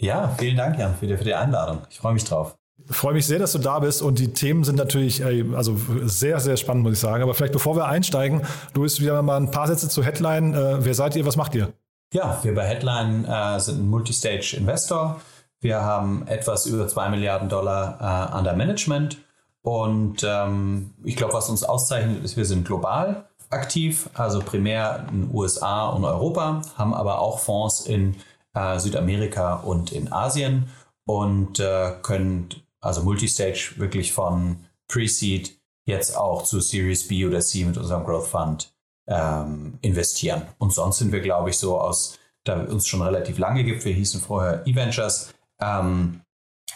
Ja, 0.00 0.34
vielen 0.38 0.56
Dank, 0.56 0.78
Jan, 0.78 0.94
für 0.94 1.06
die, 1.06 1.14
für 1.18 1.24
die 1.24 1.34
Einladung. 1.34 1.82
Ich 1.90 1.98
freue 1.98 2.14
mich 2.14 2.24
drauf. 2.24 2.56
Ich 2.88 2.96
freue 2.96 3.12
mich 3.12 3.26
sehr, 3.26 3.38
dass 3.38 3.52
du 3.52 3.58
da 3.58 3.80
bist 3.80 4.00
und 4.00 4.18
die 4.18 4.32
Themen 4.32 4.64
sind 4.64 4.76
natürlich 4.76 5.22
also 5.54 5.78
sehr, 6.04 6.40
sehr 6.40 6.56
spannend, 6.56 6.84
muss 6.84 6.94
ich 6.94 7.00
sagen. 7.00 7.22
Aber 7.22 7.34
vielleicht 7.34 7.52
bevor 7.52 7.76
wir 7.76 7.84
einsteigen, 7.84 8.40
Louis, 8.72 8.98
wieder 8.98 9.20
mal 9.20 9.36
ein 9.36 9.50
paar 9.50 9.66
Sätze 9.66 9.90
zu 9.90 10.02
Headline. 10.02 10.54
Äh, 10.54 10.86
wer 10.86 10.94
seid 10.94 11.16
ihr, 11.16 11.26
was 11.26 11.36
macht 11.36 11.54
ihr? 11.54 11.74
Ja, 12.14 12.38
wir 12.42 12.54
bei 12.54 12.64
Headline 12.64 13.26
äh, 13.26 13.60
sind 13.60 13.80
ein 13.80 13.90
Multistage-Investor. 13.90 15.20
Wir 15.60 15.82
haben 15.82 16.26
etwas 16.26 16.64
über 16.64 16.88
2 16.88 17.10
Milliarden 17.10 17.50
Dollar 17.50 18.30
äh, 18.32 18.38
under 18.38 18.54
Management. 18.54 19.18
Und 19.60 20.24
ähm, 20.26 20.94
ich 21.04 21.16
glaube, 21.16 21.34
was 21.34 21.50
uns 21.50 21.62
auszeichnet, 21.62 22.24
ist, 22.24 22.38
wir 22.38 22.46
sind 22.46 22.66
global 22.66 23.26
aktiv, 23.50 24.08
also 24.14 24.40
primär 24.40 25.06
in 25.10 25.34
USA 25.34 25.88
und 25.88 26.04
Europa, 26.04 26.62
haben 26.76 26.94
aber 26.94 27.20
auch 27.20 27.40
Fonds 27.40 27.80
in 27.80 28.16
äh, 28.54 28.78
Südamerika 28.78 29.54
und 29.56 29.92
in 29.92 30.12
Asien 30.12 30.70
und 31.04 31.58
äh, 31.60 31.94
können 32.02 32.48
also 32.80 33.02
Multistage 33.02 33.74
wirklich 33.76 34.12
von 34.12 34.64
Pre-Seed 34.88 35.58
jetzt 35.86 36.16
auch 36.16 36.44
zu 36.44 36.60
Series 36.60 37.08
B 37.08 37.26
oder 37.26 37.40
C 37.40 37.64
mit 37.64 37.76
unserem 37.76 38.04
Growth 38.04 38.28
Fund 38.28 38.72
ähm, 39.08 39.78
investieren. 39.82 40.42
Und 40.58 40.72
sonst 40.72 40.98
sind 40.98 41.12
wir, 41.12 41.20
glaube 41.20 41.50
ich, 41.50 41.58
so 41.58 41.80
aus, 41.80 42.18
da 42.44 42.60
uns 42.60 42.86
schon 42.86 43.02
relativ 43.02 43.38
lange 43.38 43.64
gibt, 43.64 43.84
wir 43.84 43.92
hießen 43.92 44.20
vorher 44.20 44.66
E-Ventures, 44.66 45.34
ähm, 45.60 46.22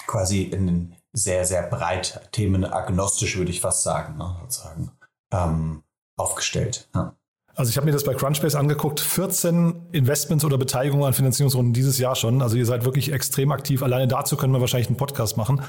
quasi 0.07 0.43
in 0.43 0.95
sehr, 1.12 1.45
sehr 1.45 1.62
breit, 1.69 2.28
themenagnostisch 2.33 3.37
würde 3.37 3.52
ich 3.52 3.61
fast 3.61 3.85
sagen, 3.85 4.19
ne, 4.19 4.37
sozusagen. 4.43 4.90
Ähm, 5.33 5.84
aufgestellt. 6.16 6.88
Ja. 6.94 7.14
Also 7.56 7.71
ich 7.71 7.76
habe 7.76 7.87
mir 7.87 7.92
das 7.92 8.04
bei 8.04 8.14
Crunchbase 8.14 8.59
angeguckt, 8.59 9.00
14 9.00 9.88
Investments 9.92 10.44
oder 10.44 10.59
Beteiligungen 10.59 11.04
an 11.04 11.12
Finanzierungsrunden 11.12 11.73
dieses 11.73 11.99
Jahr 11.99 12.16
schon. 12.16 12.42
Also 12.42 12.56
ihr 12.56 12.66
seid 12.66 12.85
wirklich 12.85 13.12
extrem 13.12 13.52
aktiv. 13.52 13.83
Alleine 13.83 14.09
dazu 14.09 14.37
können 14.37 14.52
wir 14.52 14.61
wahrscheinlich 14.61 14.88
einen 14.88 14.97
Podcast 14.97 15.37
machen. 15.37 15.62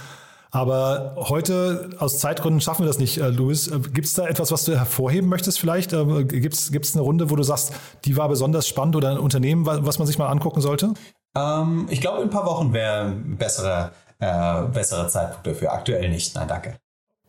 Aber 0.50 1.16
heute 1.18 1.90
aus 2.00 2.20
Zeitgründen 2.20 2.62
schaffen 2.62 2.84
wir 2.84 2.88
das 2.88 2.98
nicht, 2.98 3.18
äh, 3.18 3.28
Luis. 3.28 3.68
Äh, 3.68 3.80
gibt 3.80 4.08
es 4.08 4.14
da 4.14 4.26
etwas, 4.26 4.52
was 4.52 4.66
du 4.66 4.76
hervorheben 4.76 5.30
möchtest 5.30 5.60
vielleicht? 5.60 5.94
Äh, 5.94 6.24
Gibt 6.24 6.56
es 6.56 6.96
eine 6.96 7.02
Runde, 7.02 7.30
wo 7.30 7.36
du 7.36 7.44
sagst, 7.44 7.74
die 8.06 8.16
war 8.16 8.30
besonders 8.30 8.68
spannend 8.68 8.96
oder 8.96 9.10
ein 9.10 9.18
Unternehmen, 9.20 9.66
was 9.66 10.00
man 10.00 10.08
sich 10.08 10.18
mal 10.18 10.28
angucken 10.28 10.62
sollte? 10.62 10.94
Ähm, 11.36 11.88
ich 11.90 12.00
glaube, 12.00 12.20
in 12.20 12.24
ein 12.24 12.30
paar 12.30 12.46
Wochen 12.46 12.72
wäre 12.74 13.08
ein 13.08 13.38
besserer, 13.38 13.92
äh, 14.20 14.64
besserer 14.64 15.08
Zeitpunkt 15.10 15.46
dafür. 15.46 15.74
Aktuell 15.74 16.10
nicht. 16.10 16.34
Nein, 16.36 16.48
danke. 16.48 16.78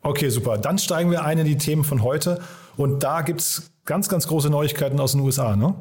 Okay, 0.06 0.28
super. 0.28 0.56
Dann 0.56 0.78
steigen 0.78 1.10
wir 1.10 1.24
ein 1.24 1.38
in 1.38 1.46
die 1.46 1.58
Themen 1.58 1.82
von 1.82 2.04
heute. 2.04 2.40
Und 2.76 3.02
da 3.02 3.22
gibt 3.22 3.40
es 3.40 3.72
ganz, 3.84 4.08
ganz 4.08 4.28
große 4.28 4.48
Neuigkeiten 4.50 5.00
aus 5.00 5.12
den 5.12 5.20
USA, 5.20 5.56
ne? 5.56 5.74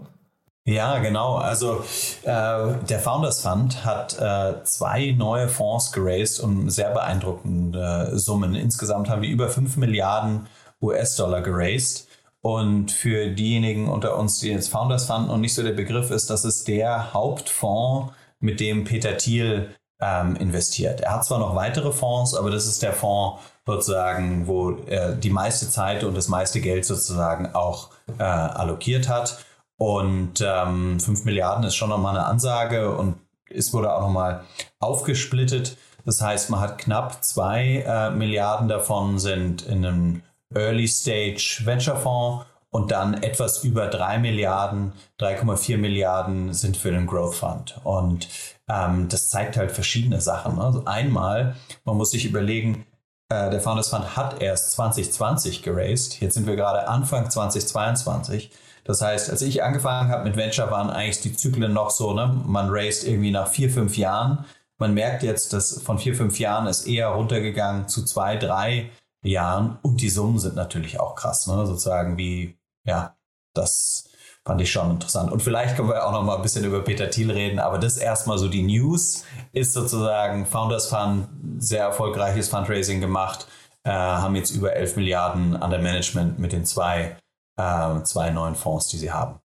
Ja, 0.68 0.98
genau. 0.98 1.36
Also 1.36 1.84
äh, 2.24 2.74
der 2.90 3.00
Founders 3.00 3.42
Fund 3.42 3.86
hat 3.86 4.18
äh, 4.20 4.64
zwei 4.64 5.12
neue 5.12 5.48
Fonds 5.48 5.92
geraced 5.92 6.40
und 6.40 6.72
sehr 6.72 6.90
beeindruckende 6.90 8.18
Summen. 8.18 8.56
Insgesamt 8.56 9.10
haben 9.10 9.22
wir 9.22 9.30
über 9.30 9.48
5 9.48 9.78
Milliarden 9.78 10.48
US-Dollar 10.82 11.42
geraced. 11.42 12.08
Und 12.42 12.92
für 12.92 13.30
diejenigen 13.30 13.88
unter 13.90 14.18
uns, 14.18 14.40
die 14.40 14.50
jetzt 14.50 14.70
Founders 14.70 15.06
Fund 15.06 15.28
noch 15.28 15.38
nicht 15.38 15.54
so 15.54 15.62
der 15.62 15.74
Begriff 15.74 16.10
ist, 16.10 16.32
das 16.32 16.46
ist 16.46 16.68
der 16.68 17.14
Hauptfonds, 17.14 18.12
mit 18.40 18.60
dem 18.60 18.86
Peter 18.86 19.18
Thiel 19.18 19.70
ähm, 20.02 20.36
investiert. 20.36 21.02
Er 21.02 21.14
hat 21.14 21.26
zwar 21.26 21.40
noch 21.40 21.56
weitere 21.56 21.92
Fonds, 21.92 22.36
aber 22.36 22.52
das 22.52 22.66
ist 22.66 22.82
der 22.82 22.94
Fonds 22.94 23.42
sozusagen, 23.66 24.48
wo 24.48 24.72
er 24.86 25.14
die 25.14 25.30
meiste 25.30 25.70
Zeit 25.70 26.04
und 26.04 26.16
das 26.16 26.28
meiste 26.28 26.62
Geld 26.62 26.86
sozusagen 26.86 27.54
auch 27.56 27.90
äh, 28.20 28.24
allokiert 28.24 29.10
hat. 29.10 29.44
Und 29.78 30.42
ähm, 30.42 31.00
5 31.00 31.26
Milliarden 31.26 31.66
ist 31.66 31.76
schon 31.76 31.90
nochmal 31.90 32.16
eine 32.16 32.26
Ansage 32.26 32.96
und 32.96 33.16
es 33.50 33.74
wurde 33.74 33.94
auch 33.94 34.02
nochmal 34.02 34.44
aufgesplittet. 34.80 35.78
Das 36.06 36.22
heißt, 36.22 36.50
man 36.50 36.60
hat 36.60 36.78
knapp 36.78 37.24
2 37.24 37.84
äh, 37.86 38.10
Milliarden 38.12 38.68
davon 38.68 39.20
sind 39.20 39.64
in 39.64 39.86
einem 39.86 40.22
Early 40.54 40.88
Stage 40.88 41.62
Venture 41.66 41.98
Fonds 41.98 42.46
und 42.76 42.92
dann 42.92 43.24
etwas 43.24 43.64
über 43.64 43.88
3 43.88 44.20
Milliarden, 44.20 44.92
3,4 45.22 45.78
Milliarden 45.78 46.54
sind 46.54 46.76
für 46.76 46.92
den 46.92 47.08
Growth 47.08 47.36
Fund. 47.36 47.80
Und 47.86 48.28
ähm, 48.68 49.08
das 49.08 49.30
zeigt 49.30 49.56
halt 49.56 49.72
verschiedene 49.72 50.20
Sachen. 50.20 50.60
Also 50.60 50.84
einmal, 50.84 51.56
man 51.86 51.96
muss 51.96 52.12
sich 52.12 52.26
überlegen, 52.26 52.86
äh, 53.30 53.50
der 53.50 53.62
Founders 53.62 53.88
Fund 53.88 54.18
hat 54.18 54.42
erst 54.42 54.74
2020 54.74 55.64
geraced. 55.64 56.20
Jetzt 56.20 56.34
sind 56.34 56.48
wir 56.48 56.58
gerade 56.58 56.90
Anfang 56.90 57.30
2022. 57.30 58.52
Das 58.84 59.02
heißt, 59.02 59.30
als 59.30 59.42
ich 59.42 59.64
angefangen 59.64 60.10
habe 60.10 60.26
mit 60.26 60.36
Venture, 60.36 60.70
waren 60.70 60.90
eigentlich 60.90 61.22
die 61.22 61.34
Zyklen 61.34 61.72
noch 61.72 61.92
so, 61.92 62.12
ne? 62.12 62.42
man 62.46 62.68
raced 62.70 63.08
irgendwie 63.08 63.32
nach 63.32 63.48
vier, 63.48 63.70
fünf 63.70 63.96
Jahren. 63.96 64.44
Man 64.80 64.94
merkt 64.94 65.24
jetzt, 65.24 65.54
dass 65.54 65.82
von 65.82 65.98
vier, 65.98 66.14
fünf 66.14 66.40
Jahren 66.40 66.68
ist 66.68 66.88
eher 66.88 67.08
runtergegangen 67.08 67.88
zu 67.88 68.04
zwei, 68.04 68.36
drei 68.36 68.92
Jahren 69.24 69.80
und 69.82 70.02
die 70.02 70.10
Summen 70.10 70.40
sind 70.40 70.56
natürlich 70.56 71.00
auch 71.00 71.16
krass, 71.16 71.48
ne? 71.48 71.66
sozusagen 71.66 72.18
wie, 72.18 72.55
ja, 72.86 73.16
das 73.54 74.10
fand 74.46 74.62
ich 74.62 74.72
schon 74.72 74.92
interessant. 74.92 75.32
Und 75.32 75.42
vielleicht 75.42 75.76
können 75.76 75.90
wir 75.90 76.06
auch 76.06 76.12
noch 76.12 76.24
mal 76.24 76.36
ein 76.36 76.42
bisschen 76.42 76.66
über 76.66 76.82
Peter 76.84 77.10
Thiel 77.10 77.32
reden, 77.32 77.60
aber 77.60 77.80
das 77.80 77.98
erstmal 77.98 78.38
so 78.38 78.48
die 78.48 78.64
News 78.64 79.24
ist 79.54 79.74
sozusagen 79.74 80.46
Founders 80.46 80.88
Fund, 80.88 81.28
sehr 81.58 81.84
erfolgreiches 81.84 82.50
Fundraising 82.50 83.02
gemacht, 83.02 83.48
äh, 83.84 83.92
haben 83.92 84.36
jetzt 84.36 84.52
über 84.52 84.74
11 84.74 84.98
Milliarden 84.98 85.56
an 85.56 85.72
der 85.72 85.80
Management 85.80 86.40
mit 86.40 86.52
den 86.52 86.66
zwei 86.66 87.18
äh, 87.58 88.02
zwei 88.04 88.30
neuen 88.30 88.56
Fonds, 88.56 88.88
die 88.88 88.98
sie 88.98 89.12
haben. 89.12 89.40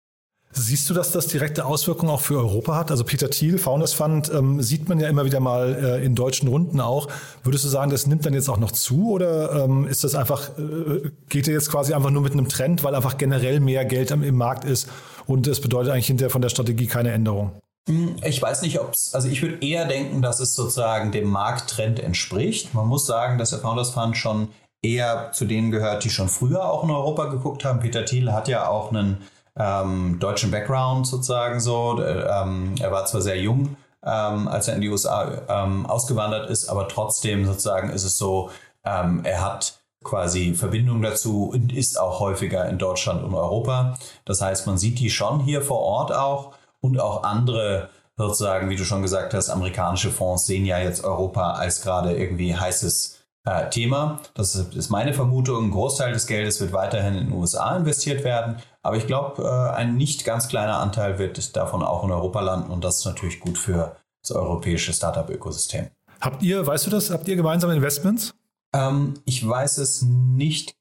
Siehst 0.59 0.89
du, 0.89 0.95
dass 0.95 1.13
das 1.13 1.27
direkte 1.27 1.67
Auswirkungen 1.67 2.11
auch 2.11 2.23
für 2.23 2.39
Europa 2.39 2.77
hat? 2.77 2.91
Also 2.91 3.05
Peter 3.05 3.29
Thiel, 3.29 3.59
Founders 3.59 3.93
Fund, 3.93 4.33
ähm, 4.33 4.63
sieht 4.63 4.89
man 4.89 4.99
ja 4.99 5.07
immer 5.07 5.27
wieder 5.27 5.39
mal 5.39 5.75
äh, 6.01 6.05
in 6.05 6.15
deutschen 6.15 6.49
Runden 6.49 6.81
auch. 6.81 7.09
Würdest 7.45 7.65
du 7.65 7.69
sagen, 7.69 7.91
das 7.91 8.07
nimmt 8.07 8.25
dann 8.25 8.33
jetzt 8.33 8.49
auch 8.49 8.57
noch 8.57 8.71
zu 8.71 9.11
oder 9.11 9.65
ähm, 9.65 9.87
ist 9.87 10.03
das 10.03 10.15
einfach, 10.15 10.49
äh, 10.59 11.11
geht 11.29 11.47
er 11.47 11.53
jetzt 11.53 11.71
quasi 11.71 11.93
einfach 11.93 12.09
nur 12.09 12.23
mit 12.23 12.33
einem 12.33 12.49
Trend, 12.49 12.85
weil 12.85 12.95
einfach 12.95 13.19
generell 13.19 13.61
mehr 13.61 13.85
Geld 13.85 14.11
im, 14.11 14.23
im 14.23 14.35
Markt 14.35 14.65
ist 14.65 14.89
und 15.27 15.47
es 15.47 15.61
bedeutet 15.61 15.93
eigentlich 15.93 16.07
hinterher 16.07 16.31
von 16.31 16.41
der 16.41 16.49
Strategie 16.49 16.87
keine 16.87 17.11
Änderung? 17.11 17.53
Hm, 17.87 18.17
ich 18.25 18.41
weiß 18.41 18.63
nicht, 18.63 18.81
ob 18.81 18.95
es, 18.95 19.15
also 19.15 19.29
ich 19.29 19.43
würde 19.43 19.59
eher 19.61 19.85
denken, 19.85 20.23
dass 20.23 20.41
es 20.41 20.55
sozusagen 20.55 21.13
dem 21.13 21.29
Markttrend 21.29 22.01
entspricht. 22.01 22.73
Man 22.73 22.87
muss 22.87 23.05
sagen, 23.05 23.37
dass 23.37 23.51
der 23.51 23.59
Founders 23.59 23.91
Fund 23.91 24.17
schon 24.17 24.49
eher 24.83 25.33
zu 25.33 25.45
denen 25.45 25.71
gehört, 25.71 26.05
die 26.05 26.11
schon 26.11 26.31
früher 26.31 26.65
auch 26.65 26.83
in 26.83 26.91
Europa 26.91 27.27
geguckt 27.27 27.65
haben. 27.67 27.81
Peter 27.81 28.07
Thiel 28.07 28.33
hat 28.33 28.49
ja 28.49 28.69
auch 28.69 28.91
einen 28.91 29.19
ähm, 29.59 30.19
deutschen 30.19 30.51
Background 30.51 31.07
sozusagen 31.07 31.61
so. 31.61 32.03
Ähm, 32.03 32.75
er 32.81 32.93
war 32.93 33.07
zwar 33.07 33.23
sehr 33.23 33.39
jung, 33.39 33.77
ähm, 34.05 34.49
als 34.49 34.69
er 34.69 34.75
in 34.75 34.81
die 34.81 34.89
USA 34.89 35.43
ähm, 35.49 35.87
ausgewandert 35.87 36.51
ist, 36.51 36.69
aber 36.69 36.89
trotzdem 36.89 37.47
sozusagen 37.47 37.91
ist 37.91 38.05
es 38.05 38.19
so, 38.19 38.51
ähm, 38.85 39.23
er 39.25 39.45
hat 39.45 39.81
quasi 40.05 40.55
Verbindung 40.55 41.03
dazu 41.03 41.51
und 41.53 41.73
ist 41.73 41.99
auch 41.99 42.21
häufiger 42.21 42.69
in 42.69 42.79
Deutschland 42.79 43.25
und 43.25 43.35
Europa. 43.35 43.97
Das 44.25 44.41
heißt, 44.41 44.67
man 44.67 44.79
sieht 44.79 45.01
die 45.01 45.11
schon 45.11 45.41
hier 45.41 45.63
vor 45.63 45.81
Ort 45.81 46.13
auch 46.13 46.53
und 46.81 47.01
auch 47.01 47.25
andere 47.25 47.89
sozusagen, 48.17 48.71
wie 48.71 48.77
du 48.77 48.85
schon 48.85 49.03
gesagt 49.03 49.35
hast, 49.35 49.51
amerikanische 49.51 50.11
Fonds 50.11 50.47
sehen 50.47 50.65
ja 50.65 50.79
jetzt 50.79 51.05
Europa 51.05 51.53
als 51.53 51.83
gerade 51.83 52.17
irgendwie 52.17 52.57
heißes 52.57 53.16
äh, 53.47 53.71
Thema. 53.71 54.21
Das 54.35 54.55
ist 54.55 54.91
meine 54.91 55.15
Vermutung. 55.15 55.65
Ein 55.65 55.71
Großteil 55.71 56.13
des 56.13 56.27
Geldes 56.27 56.61
wird 56.61 56.73
weiterhin 56.73 57.15
in 57.15 57.27
den 57.27 57.33
USA 57.33 57.77
investiert 57.77 58.25
werden. 58.25 58.57
Aber 58.83 58.97
ich 58.97 59.07
glaube, 59.07 59.43
äh, 59.43 59.77
ein 59.77 59.97
nicht 59.97 60.25
ganz 60.25 60.49
kleiner 60.49 60.79
Anteil 60.79 61.19
wird 61.19 61.57
davon 61.57 61.83
auch 61.83 62.05
in 62.05 62.11
Europa 62.11 62.41
landen. 62.41 62.71
Und 62.71 62.85
das 62.85 62.99
ist 62.99 63.05
natürlich 63.07 63.41
gut 63.41 63.57
für 63.57 63.97
das 64.23 64.33
europäische 64.33 64.93
Startup-Ökosystem. 64.93 65.89
Habt 66.21 66.43
ihr, 66.43 66.67
weißt 66.67 66.87
du 66.87 66.91
das, 66.91 67.11
habt 67.11 67.29
ihr 67.29 67.37
gemeinsame 67.37 67.75
Investments? 67.75 68.35
Ähm, 68.75 69.15
ich 69.25 69.47
weiß 69.47 69.79
es 69.79 70.03
nicht 70.03 70.77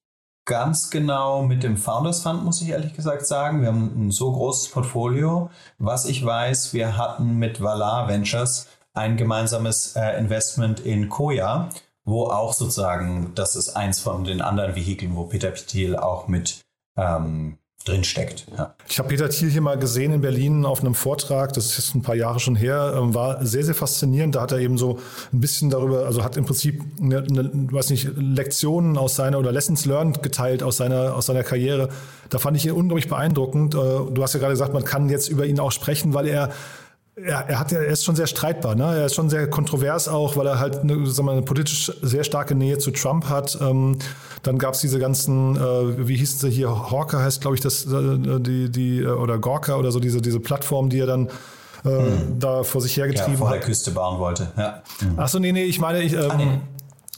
ganz 0.45 0.91
genau 0.91 1.43
mit 1.43 1.63
dem 1.63 1.77
Founders 1.77 2.21
Fund, 2.21 2.43
muss 2.43 2.61
ich 2.61 2.69
ehrlich 2.69 2.93
gesagt 2.93 3.25
sagen. 3.25 3.61
Wir 3.61 3.69
haben 3.69 4.07
ein 4.07 4.11
so 4.11 4.31
großes 4.31 4.69
Portfolio. 4.69 5.49
Was 5.77 6.05
ich 6.05 6.25
weiß, 6.25 6.73
wir 6.73 6.97
hatten 6.97 7.37
mit 7.37 7.61
Valar 7.61 8.07
Ventures 8.07 8.67
ein 8.93 9.17
gemeinsames 9.17 9.95
äh, 9.95 10.17
Investment 10.17 10.79
in 10.79 11.09
Koya 11.09 11.69
wo 12.05 12.25
auch 12.27 12.53
sozusagen, 12.53 13.31
das 13.35 13.55
ist 13.55 13.75
eins 13.75 13.99
von 13.99 14.23
den 14.23 14.41
anderen 14.41 14.75
Vehikeln, 14.75 15.15
wo 15.15 15.23
Peter 15.23 15.53
Thiel 15.53 15.95
auch 15.95 16.27
mit 16.27 16.61
ähm, 16.95 17.57
drin 17.85 18.03
steckt. 18.03 18.47
Ja. 18.57 18.73
Ich 18.87 18.97
habe 18.97 19.09
Peter 19.09 19.29
Thiel 19.29 19.49
hier 19.49 19.61
mal 19.61 19.77
gesehen 19.77 20.11
in 20.11 20.21
Berlin 20.21 20.65
auf 20.65 20.81
einem 20.81 20.95
Vortrag, 20.95 21.53
das 21.53 21.65
ist 21.65 21.77
jetzt 21.77 21.95
ein 21.95 22.01
paar 22.01 22.15
Jahre 22.15 22.39
schon 22.39 22.55
her, 22.55 22.95
ähm, 22.97 23.13
war 23.13 23.45
sehr, 23.45 23.63
sehr 23.63 23.75
faszinierend. 23.75 24.35
Da 24.35 24.41
hat 24.41 24.51
er 24.51 24.59
eben 24.59 24.77
so 24.77 24.99
ein 25.31 25.39
bisschen 25.39 25.69
darüber, 25.69 26.05
also 26.05 26.23
hat 26.23 26.35
im 26.35 26.45
Prinzip 26.45 26.81
eine, 26.99 27.19
eine 27.19 27.71
weiß 27.71 27.91
nicht, 27.91 28.09
Lektionen 28.15 28.97
aus 28.97 29.15
seiner 29.15 29.37
oder 29.37 29.51
Lessons 29.51 29.85
learned 29.85 30.23
geteilt 30.23 30.63
aus 30.63 30.77
seiner, 30.77 31.15
aus 31.15 31.27
seiner 31.27 31.43
Karriere. 31.43 31.89
Da 32.29 32.39
fand 32.39 32.57
ich 32.57 32.65
ihn 32.65 32.71
unglaublich 32.71 33.07
beeindruckend. 33.07 33.75
Äh, 33.75 33.77
du 33.77 34.23
hast 34.23 34.33
ja 34.33 34.39
gerade 34.39 34.53
gesagt, 34.53 34.73
man 34.73 34.83
kann 34.83 35.09
jetzt 35.09 35.29
über 35.29 35.45
ihn 35.45 35.59
auch 35.59 35.71
sprechen, 35.71 36.13
weil 36.15 36.27
er 36.27 36.49
ja, 37.17 37.41
er 37.41 37.59
hat 37.59 37.71
ja, 37.71 37.79
er 37.79 37.87
ist 37.87 38.03
schon 38.03 38.15
sehr 38.15 38.27
streitbar, 38.27 38.75
ne? 38.75 38.83
Er 38.83 39.05
ist 39.05 39.15
schon 39.15 39.29
sehr 39.29 39.49
kontrovers 39.49 40.07
auch, 40.07 40.35
weil 40.35 40.47
er 40.47 40.59
halt 40.59 40.79
eine, 40.79 41.05
sagen 41.07 41.27
wir, 41.27 41.31
eine 41.31 41.43
politisch 41.43 41.91
sehr 42.01 42.25
starke 42.25 42.55
Nähe 42.55 42.77
zu 42.77 42.91
Trump 42.91 43.29
hat. 43.29 43.57
Ähm, 43.61 43.97
dann 44.43 44.57
gab 44.57 44.73
es 44.73 44.81
diese 44.81 44.99
ganzen, 44.99 45.55
äh, 45.55 46.07
wie 46.07 46.17
hießen 46.17 46.39
sie 46.39 46.49
hier, 46.49 46.69
Hawker 46.91 47.19
heißt, 47.19 47.39
glaube 47.39 47.55
ich, 47.55 47.61
das, 47.61 47.85
äh, 47.85 48.39
die, 48.39 48.69
die, 48.69 48.99
äh, 48.99 49.07
oder 49.07 49.37
Gorka 49.37 49.75
oder 49.75 49.91
so, 49.91 49.99
diese, 49.99 50.21
diese 50.21 50.41
Plattform, 50.41 50.89
die 50.89 50.99
er 50.99 51.07
dann 51.07 51.29
äh, 51.85 51.89
hm. 51.89 52.39
da 52.39 52.63
vor 52.63 52.81
sich 52.81 52.97
hergetrieben 52.97 53.33
ja, 53.33 53.39
vor 53.39 53.49
der 53.51 53.61
Küste 53.61 53.91
bauen 53.91 54.19
wollte, 54.19 54.51
ja. 54.57 54.81
Mhm. 55.01 55.19
Achso, 55.19 55.39
nee, 55.39 55.51
nee, 55.51 55.63
ich 55.63 55.79
meine, 55.79 56.01
ich, 56.01 56.13
ähm, 56.13 56.27
ah, 56.29 56.35
nee. 56.35 56.59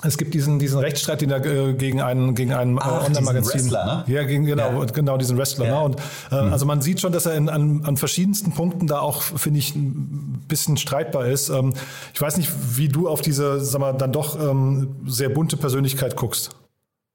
Es 0.03 0.17
gibt 0.17 0.35
diesen, 0.35 0.59
diesen 0.59 0.79
Rechtsstreit, 0.79 1.21
den 1.21 1.31
er 1.31 1.43
äh, 1.43 1.73
gegen 1.73 2.01
einen, 2.01 2.35
gegen 2.35 2.53
ein 2.53 2.77
äh, 2.77 2.81
Online-Magazin. 2.81 3.67
Ne? 3.67 4.03
Ja, 4.05 4.23
gegen, 4.23 4.45
genau, 4.45 4.83
ja. 4.83 4.85
genau, 4.85 5.17
diesen 5.17 5.37
Wrestler. 5.37 5.65
Ja. 5.65 5.79
Ne? 5.79 5.85
Und 5.85 5.95
äh, 6.31 6.43
mhm. 6.43 6.53
also 6.53 6.65
man 6.67 6.81
sieht 6.81 6.99
schon, 7.01 7.11
dass 7.11 7.25
er 7.25 7.33
in, 7.33 7.49
an, 7.49 7.83
an 7.83 7.97
verschiedensten 7.97 8.51
Punkten 8.51 8.85
da 8.85 8.99
auch, 8.99 9.23
finde 9.23 9.59
ich, 9.59 9.75
ein 9.75 10.45
bisschen 10.47 10.77
streitbar 10.77 11.25
ist. 11.25 11.49
Ähm, 11.49 11.73
ich 12.13 12.21
weiß 12.21 12.37
nicht, 12.37 12.51
wie 12.75 12.89
du 12.89 13.09
auf 13.09 13.21
diese, 13.21 13.59
sag 13.59 13.81
mal, 13.81 13.93
dann 13.93 14.11
doch 14.11 14.39
ähm, 14.39 14.97
sehr 15.07 15.29
bunte 15.29 15.57
Persönlichkeit 15.57 16.15
guckst. 16.15 16.51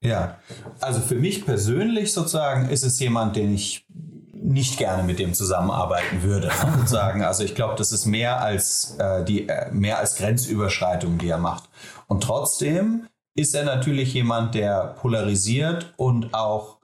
Ja, 0.01 0.37
also 0.81 0.99
für 0.99 1.15
mich 1.15 1.45
persönlich 1.45 2.11
sozusagen 2.11 2.67
ist 2.67 2.83
es 2.83 2.99
jemand, 2.99 3.37
den 3.37 3.53
ich 3.53 3.85
nicht 4.43 4.77
gerne 4.77 5.03
mit 5.03 5.19
dem 5.19 5.33
zusammenarbeiten 5.33 6.21
würde. 6.21 6.47
Ne? 6.47 6.53
Sozusagen. 6.79 7.23
Also 7.23 7.43
ich 7.43 7.55
glaube, 7.55 7.75
das 7.77 7.93
ist 7.93 8.05
mehr 8.05 8.41
als 8.41 8.95
äh, 8.99 9.23
die 9.23 9.47
äh, 9.47 9.71
mehr 9.71 9.99
als 9.99 10.15
Grenzüberschreitung, 10.15 11.17
die 11.17 11.29
er 11.29 11.37
macht. 11.37 11.69
Und 12.07 12.23
trotzdem 12.23 13.07
ist 13.35 13.55
er 13.55 13.65
natürlich 13.65 14.13
jemand, 14.13 14.55
der 14.55 14.95
polarisiert 14.99 15.93
und 15.97 16.33
auch 16.33 16.77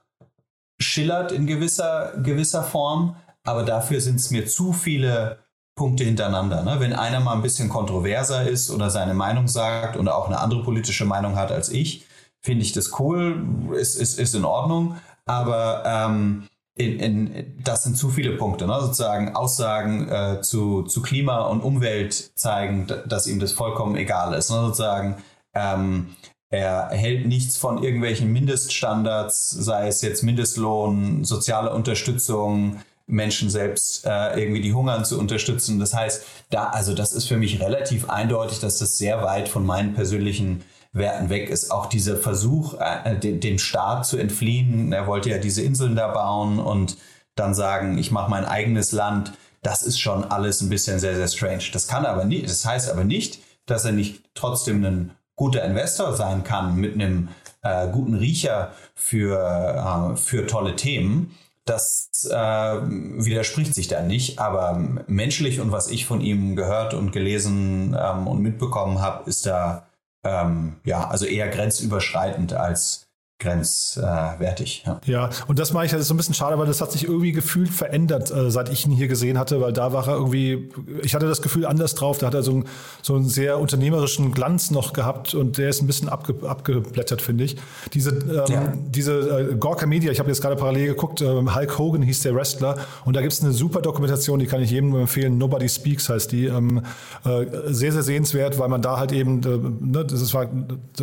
schillert 0.79 1.31
in 1.31 1.45
gewisser, 1.45 2.13
gewisser 2.23 2.63
Form. 2.63 3.15
Aber 3.43 3.63
dafür 3.63 4.01
sind 4.01 4.15
es 4.15 4.31
mir 4.31 4.47
zu 4.47 4.73
viele 4.73 5.39
Punkte 5.75 6.03
hintereinander. 6.03 6.63
Ne? 6.63 6.79
Wenn 6.79 6.93
einer 6.93 7.19
mal 7.19 7.33
ein 7.33 7.41
bisschen 7.41 7.69
kontroverser 7.69 8.47
ist 8.47 8.69
oder 8.69 8.89
seine 8.89 9.13
Meinung 9.13 9.47
sagt 9.47 9.95
und 9.95 10.09
auch 10.09 10.27
eine 10.27 10.39
andere 10.39 10.63
politische 10.63 11.05
Meinung 11.05 11.35
hat 11.35 11.51
als 11.51 11.69
ich, 11.69 12.05
finde 12.41 12.63
ich 12.63 12.73
das 12.73 12.99
cool, 12.99 13.45
ist, 13.77 13.95
ist, 13.95 14.19
ist 14.19 14.35
in 14.35 14.45
Ordnung. 14.45 14.97
Aber 15.25 15.83
ähm, 15.85 16.48
in, 16.79 16.99
in, 16.99 17.53
das 17.63 17.83
sind 17.83 17.97
zu 17.97 18.09
viele 18.09 18.37
Punkte, 18.37 18.65
ne? 18.65 18.77
sozusagen 18.81 19.35
Aussagen 19.35 20.09
äh, 20.09 20.41
zu, 20.41 20.83
zu 20.83 21.01
Klima 21.01 21.41
und 21.41 21.61
Umwelt 21.61 22.31
zeigen, 22.35 22.87
dass 23.07 23.27
ihm 23.27 23.39
das 23.39 23.51
vollkommen 23.51 23.95
egal 23.95 24.33
ist. 24.33 24.49
Ne? 24.49 24.57
Sozusagen 24.57 25.17
Ähm, 25.53 26.15
er 26.51 26.89
hält 26.89 27.27
nichts 27.27 27.57
von 27.57 27.83
irgendwelchen 27.83 28.31
Mindeststandards, 28.31 29.51
sei 29.51 29.87
es 29.87 30.01
jetzt 30.01 30.23
Mindestlohn, 30.23 31.23
soziale 31.23 31.73
Unterstützung, 31.73 32.81
Menschen 33.05 33.49
selbst 33.49 34.05
äh, 34.05 34.39
irgendwie 34.39 34.61
die 34.61 34.73
hungern 34.73 35.05
zu 35.05 35.19
unterstützen. 35.19 35.79
Das 35.79 35.93
heißt, 35.93 36.23
da, 36.49 36.69
also 36.69 36.93
das 36.93 37.13
ist 37.13 37.27
für 37.27 37.37
mich 37.37 37.59
relativ 37.59 38.09
eindeutig, 38.09 38.59
dass 38.59 38.77
das 38.77 38.97
sehr 38.97 39.23
weit 39.23 39.49
von 39.49 39.65
meinen 39.65 39.93
persönlichen 39.93 40.63
Werten 40.91 41.29
weg 41.29 41.49
ist. 41.49 41.71
Auch 41.71 41.85
dieser 41.85 42.17
Versuch, 42.17 42.75
äh, 42.79 43.15
dem, 43.15 43.59
Staat 43.59 44.05
zu 44.05 44.17
entfliehen, 44.17 44.91
er 44.91 45.07
wollte 45.07 45.29
ja 45.29 45.37
diese 45.37 45.61
Inseln 45.61 45.95
da 45.95 46.07
bauen 46.07 46.59
und 46.59 46.97
dann 47.35 47.53
sagen, 47.53 47.97
ich 47.97 48.11
mache 48.11 48.29
mein 48.29 48.45
eigenes 48.45 48.91
Land, 48.91 49.33
das 49.61 49.83
ist 49.83 49.99
schon 49.99 50.23
alles 50.23 50.61
ein 50.61 50.69
bisschen 50.69 50.99
sehr, 50.99 51.15
sehr 51.15 51.27
strange. 51.27 51.65
Das 51.73 51.87
kann 51.87 52.05
aber 52.05 52.25
nicht, 52.25 52.49
das 52.49 52.65
heißt 52.65 52.89
aber 52.89 53.03
nicht, 53.03 53.39
dass 53.65 53.85
er 53.85 53.91
nicht 53.91 54.23
trotzdem 54.33 54.83
ein 54.83 55.11
guter 55.35 55.63
Investor 55.63 56.15
sein 56.15 56.43
kann 56.43 56.75
mit 56.75 56.95
einem 56.95 57.29
äh, 57.61 57.87
guten 57.89 58.15
Riecher 58.15 58.73
für, 58.95 60.13
äh, 60.13 60.17
für 60.17 60.47
tolle 60.47 60.75
Themen 60.75 61.35
das 61.69 62.09
äh, 62.31 62.35
widerspricht 62.35 63.75
sich 63.75 63.87
da 63.87 64.01
nicht, 64.01 64.39
aber 64.39 64.83
menschlich 65.07 65.59
und 65.59 65.71
was 65.71 65.89
ich 65.89 66.05
von 66.05 66.19
ihm 66.19 66.55
gehört 66.55 66.93
und 66.93 67.11
gelesen 67.11 67.95
ähm, 67.99 68.27
und 68.27 68.41
mitbekommen 68.41 69.01
habe, 69.01 69.29
ist 69.29 69.45
da 69.45 69.85
ähm, 70.23 70.79
ja 70.83 71.07
also 71.07 71.25
eher 71.25 71.47
grenzüberschreitend 71.49 72.53
als 72.53 73.08
grenzwertig. 73.39 74.83
Ja. 74.85 74.99
ja, 75.05 75.29
und 75.47 75.59
das 75.59 75.71
mache 75.71 75.85
ich, 75.85 75.91
das 75.91 76.01
ist 76.01 76.07
so 76.09 76.13
ein 76.13 76.17
bisschen 76.17 76.33
schade, 76.33 76.59
weil 76.59 76.67
das 76.67 76.81
hat 76.81 76.91
sich 76.91 77.05
irgendwie 77.05 77.31
gefühlt 77.31 77.69
verändert, 77.69 78.31
äh, 78.31 78.51
seit 78.51 78.67
ich 78.69 78.85
ihn 78.85 78.91
hier 78.91 79.07
gesehen 79.07 79.39
hatte, 79.39 79.61
weil 79.61 79.71
da 79.71 79.93
war 79.93 80.09
er 80.09 80.15
irgendwie, 80.15 80.69
ich 81.03 81.15
hatte 81.15 81.25
das 81.25 81.41
Gefühl 81.41 81.65
anders 81.65 81.95
drauf, 81.95 82.17
da 82.17 82.27
hat 82.27 82.33
er 82.33 82.43
so, 82.43 82.51
ein, 82.51 82.65
so 83.01 83.15
einen 83.15 83.29
sehr 83.29 83.57
unternehmerischen 83.57 84.33
Glanz 84.33 84.71
noch 84.71 84.91
gehabt 84.91 85.35
und 85.35 85.57
der 85.57 85.69
ist 85.69 85.81
ein 85.81 85.87
bisschen 85.87 86.09
abge, 86.09 86.35
abgeblättert, 86.45 87.21
finde 87.21 87.45
ich. 87.45 87.55
Diese, 87.93 88.09
ähm, 88.09 88.43
ja. 88.49 88.73
diese 88.89 89.13
äh, 89.13 89.55
Gorka 89.55 89.85
Media, 89.85 90.11
ich 90.11 90.19
habe 90.19 90.27
jetzt 90.27 90.41
gerade 90.41 90.57
parallel 90.57 90.87
geguckt, 90.87 91.21
äh, 91.21 91.25
Hulk 91.25 91.77
Hogan 91.77 92.01
hieß 92.01 92.21
der 92.23 92.35
Wrestler 92.35 92.75
und 93.05 93.15
da 93.15 93.21
gibt 93.21 93.31
es 93.31 93.41
eine 93.41 93.53
super 93.53 93.81
Dokumentation, 93.81 94.39
die 94.39 94.47
kann 94.47 94.61
ich 94.61 94.71
jedem 94.71 94.93
empfehlen, 94.93 95.37
Nobody 95.37 95.69
Speaks 95.69 96.09
heißt 96.09 96.33
die, 96.33 96.47
ähm, 96.47 96.81
äh, 97.23 97.45
sehr, 97.67 97.93
sehr 97.93 98.03
sehenswert, 98.03 98.59
weil 98.59 98.67
man 98.67 98.81
da 98.81 98.97
halt 98.97 99.13
eben, 99.13 99.41
äh, 99.43 99.57
ne, 99.79 100.03
das 100.03 100.33
war, 100.33 100.49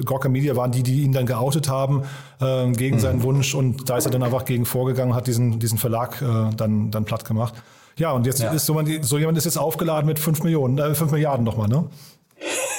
Gorka 0.05 0.29
Media 0.29 0.55
waren 0.55 0.71
die, 0.71 0.83
die 0.83 1.01
ihn 1.01 1.13
dann 1.13 1.25
geoutet 1.25 1.71
haben, 1.71 2.03
äh, 2.41 2.71
gegen 2.73 2.97
mhm. 2.97 3.01
seinen 3.01 3.23
Wunsch 3.23 3.55
und 3.55 3.89
da 3.89 3.97
ist 3.97 4.07
er 4.07 4.11
dann 4.11 4.23
einfach 4.23 4.45
gegen 4.45 4.67
vorgegangen, 4.67 5.15
hat 5.15 5.27
diesen, 5.27 5.59
diesen 5.59 5.79
Verlag 5.79 6.21
äh, 6.23 6.55
dann, 6.57 6.91
dann 6.91 7.05
platt 7.05 7.25
gemacht. 7.25 7.55
Ja, 7.99 8.13
und 8.13 8.27
jetzt 8.27 8.41
ja. 8.41 8.53
ist 8.53 8.67
so, 8.67 8.79
so, 9.01 9.19
jemand 9.19 9.39
ist 9.39 9.45
jetzt 9.45 9.57
aufgeladen 9.57 10.07
mit 10.07 10.19
5 10.19 10.43
Millionen, 10.43 10.79
äh, 10.79 10.95
5 10.95 11.13
Milliarden 11.13 11.45
nochmal, 11.45 11.69
ne? 11.69 11.89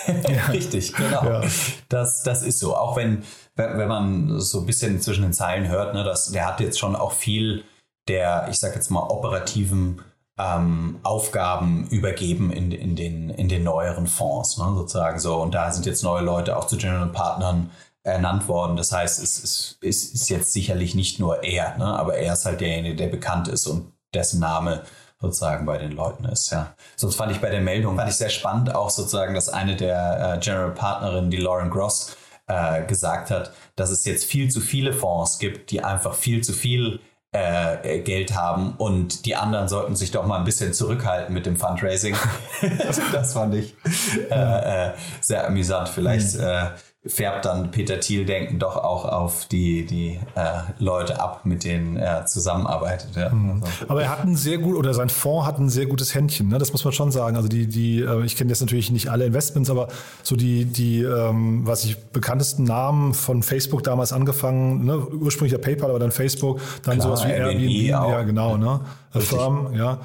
Richtig, 0.52 0.93
genau. 0.93 1.24
Ja. 1.24 1.41
Das, 1.89 2.24
das 2.24 2.43
ist 2.43 2.60
so. 2.60 2.76
Auch 2.76 2.96
wenn, 2.96 3.24
wenn 3.56 3.88
man 3.88 4.39
so 4.39 4.60
ein 4.60 4.65
bisschen 4.65 5.02
zwischen 5.02 5.24
den 5.24 5.34
Zeilen 5.34 5.67
hört, 5.67 5.93
ne, 5.93 6.04
dass 6.04 6.32
der 6.32 6.46
hat 6.46 6.60
jetzt 6.60 6.80
schon 6.80 6.96
auch 6.96 7.12
viel 7.12 7.63
der, 8.08 8.48
ich 8.50 8.60
sag 8.60 8.76
jetzt 8.76 8.89
mal, 8.89 9.02
operativen 9.02 10.02
ähm, 10.38 11.00
Aufgaben 11.04 11.88
übergeben 11.88 12.52
in, 12.52 12.72
in, 12.72 12.96
den, 12.96 13.30
in 13.32 13.50
den 13.50 13.63
neueren 13.63 14.08
Fonds, 14.08 14.58
ne, 14.58 14.65
sozusagen 14.76 15.20
so. 15.20 15.36
Und 15.41 15.54
da 15.54 15.72
sind 15.72 15.86
jetzt 15.86 16.04
neue 16.04 16.24
Leute 16.24 16.56
auch 16.56 16.67
zu 16.67 16.78
General 16.78 17.08
Partnern 17.08 17.72
ernannt 18.08 18.48
worden. 18.48 18.78
Das 18.78 18.91
heißt, 18.91 19.22
es, 19.22 19.43
es, 19.43 19.78
es 19.82 20.13
ist 20.13 20.30
jetzt 20.30 20.54
sicherlich 20.54 20.96
nicht 20.96 21.20
nur 21.20 21.43
er, 21.43 21.78
ne? 21.78 21.86
aber 21.86 22.15
er 22.17 22.34
ist 22.34 22.46
halt 22.46 22.62
derjenige, 22.62 22.96
der 22.96 23.08
bekannt 23.08 23.48
ist 23.48 23.67
und 23.67 23.91
dessen 24.13 24.39
Name 24.39 24.84
sozusagen 25.20 25.65
bei 25.65 25.78
den 25.78 25.91
Leuten 25.91 26.26
ist. 26.26 26.52
Ja. 26.52 26.76
Sonst 26.96 27.15
fand 27.15 27.32
ich 27.32 27.41
bei 27.41 27.50
der 27.50 27.62
Meldung 27.62 27.96
fand 27.98 28.10
ich 28.10 28.15
sehr 28.15 28.30
spannend 28.30 28.74
auch 28.74 28.89
sozusagen, 28.89 29.34
dass 29.34 29.50
eine 29.50 29.76
der 29.76 30.36
äh, 30.36 30.39
General 30.39 30.72
Partnerinnen, 30.72 31.32
die 31.32 31.38
Lauren 31.38 31.70
Gross, 31.70 32.15
äh, 32.48 32.84
gesagt 32.86 33.32
hat, 33.32 33.52
dass 33.76 33.89
es 33.89 34.06
jetzt 34.06 34.26
viel 34.26 34.50
zu 34.50 34.62
viele 34.62 34.93
Fonds 34.93 35.39
gibt, 35.39 35.72
die 35.72 35.84
einfach 35.84 36.13
viel 36.13 36.43
zu 36.43 36.54
viel 36.54 37.00
äh, 37.34 38.00
Geld 38.00 38.36
haben 38.36 38.76
und 38.78 39.26
die 39.26 39.36
anderen 39.36 39.67
sollten 39.67 39.96
sich 39.96 40.12
doch 40.12 40.26
mal 40.26 40.38
ein 40.38 40.46
bisschen 40.46 40.74
zurückhalten 40.74 41.34
mit 41.34 41.46
dem 41.46 41.58
Fundraising. 41.58 42.15
das 43.12 43.34
fand 43.34 43.54
ich 43.56 43.76
äh, 44.30 44.88
äh, 44.88 44.93
sehr 45.20 45.46
amüsant. 45.46 45.89
Vielleicht 45.89 46.36
mhm. 46.36 46.70
Färbt 47.08 47.46
dann 47.46 47.72
Peter 47.72 48.00
Thiel 48.00 48.26
denken 48.26 48.60
doch 48.60 48.78
auch 48.78 49.06
auf 49.06 49.46
die, 49.46 49.86
die 49.86 50.20
äh, 50.36 50.41
Leute 50.80 51.20
ab, 51.20 51.41
mit 51.46 51.63
denen 51.63 51.98
er 51.98 52.26
zusammenarbeitet. 52.26 53.15
Ja. 53.15 53.30
Mhm. 53.30 53.63
Also. 53.63 53.86
Aber 53.88 54.02
er 54.04 54.10
hat 54.10 54.24
ein 54.24 54.36
sehr 54.36 54.58
gut, 54.58 54.76
oder 54.76 54.93
sein 54.93 55.10
Fonds 55.10 55.48
hat 55.48 55.60
ein 55.60 55.70
sehr 55.70 55.86
gutes 55.86 56.13
Händchen, 56.13 56.50
ne? 56.50 56.58
das 56.58 56.72
muss 56.72 56.84
man 56.84 56.93
schon 56.93 57.12
sagen. 57.12 57.36
Also 57.36 57.48
die, 57.48 57.67
die, 57.67 58.02
äh, 58.02 58.26
ich 58.26 58.36
kenne 58.36 58.50
jetzt 58.50 58.62
natürlich 58.62 58.91
nicht 58.91 59.10
alle 59.10 59.26
Investments, 59.26 59.70
aber 59.70 59.88
so 60.24 60.36
die, 60.36 60.65
die, 60.65 61.02
ähm, 61.02 61.65
was 61.65 61.86
ich, 61.86 61.98
bekanntesten 61.98 62.63
Namen 62.63 63.13
von 63.13 63.43
Facebook 63.43 63.84
damals 63.84 64.13
angefangen, 64.13 64.86
ne? 64.86 64.98
ursprünglich 64.98 65.54
ja 65.54 65.60
PayPal, 65.60 65.89
aber 65.89 66.00
dann 66.00 66.12
Facebook, 66.12 66.60
dann 66.84 67.00
Klar, 67.00 67.17
sowas 67.17 67.26
wie 67.28 67.32
Airbnb, 67.32 67.62
Airbnb 67.62 67.88
ja 67.89 68.22
genau, 68.24 68.58
ne? 68.58 68.82
Firm, 69.12 69.74
ja. 69.74 70.00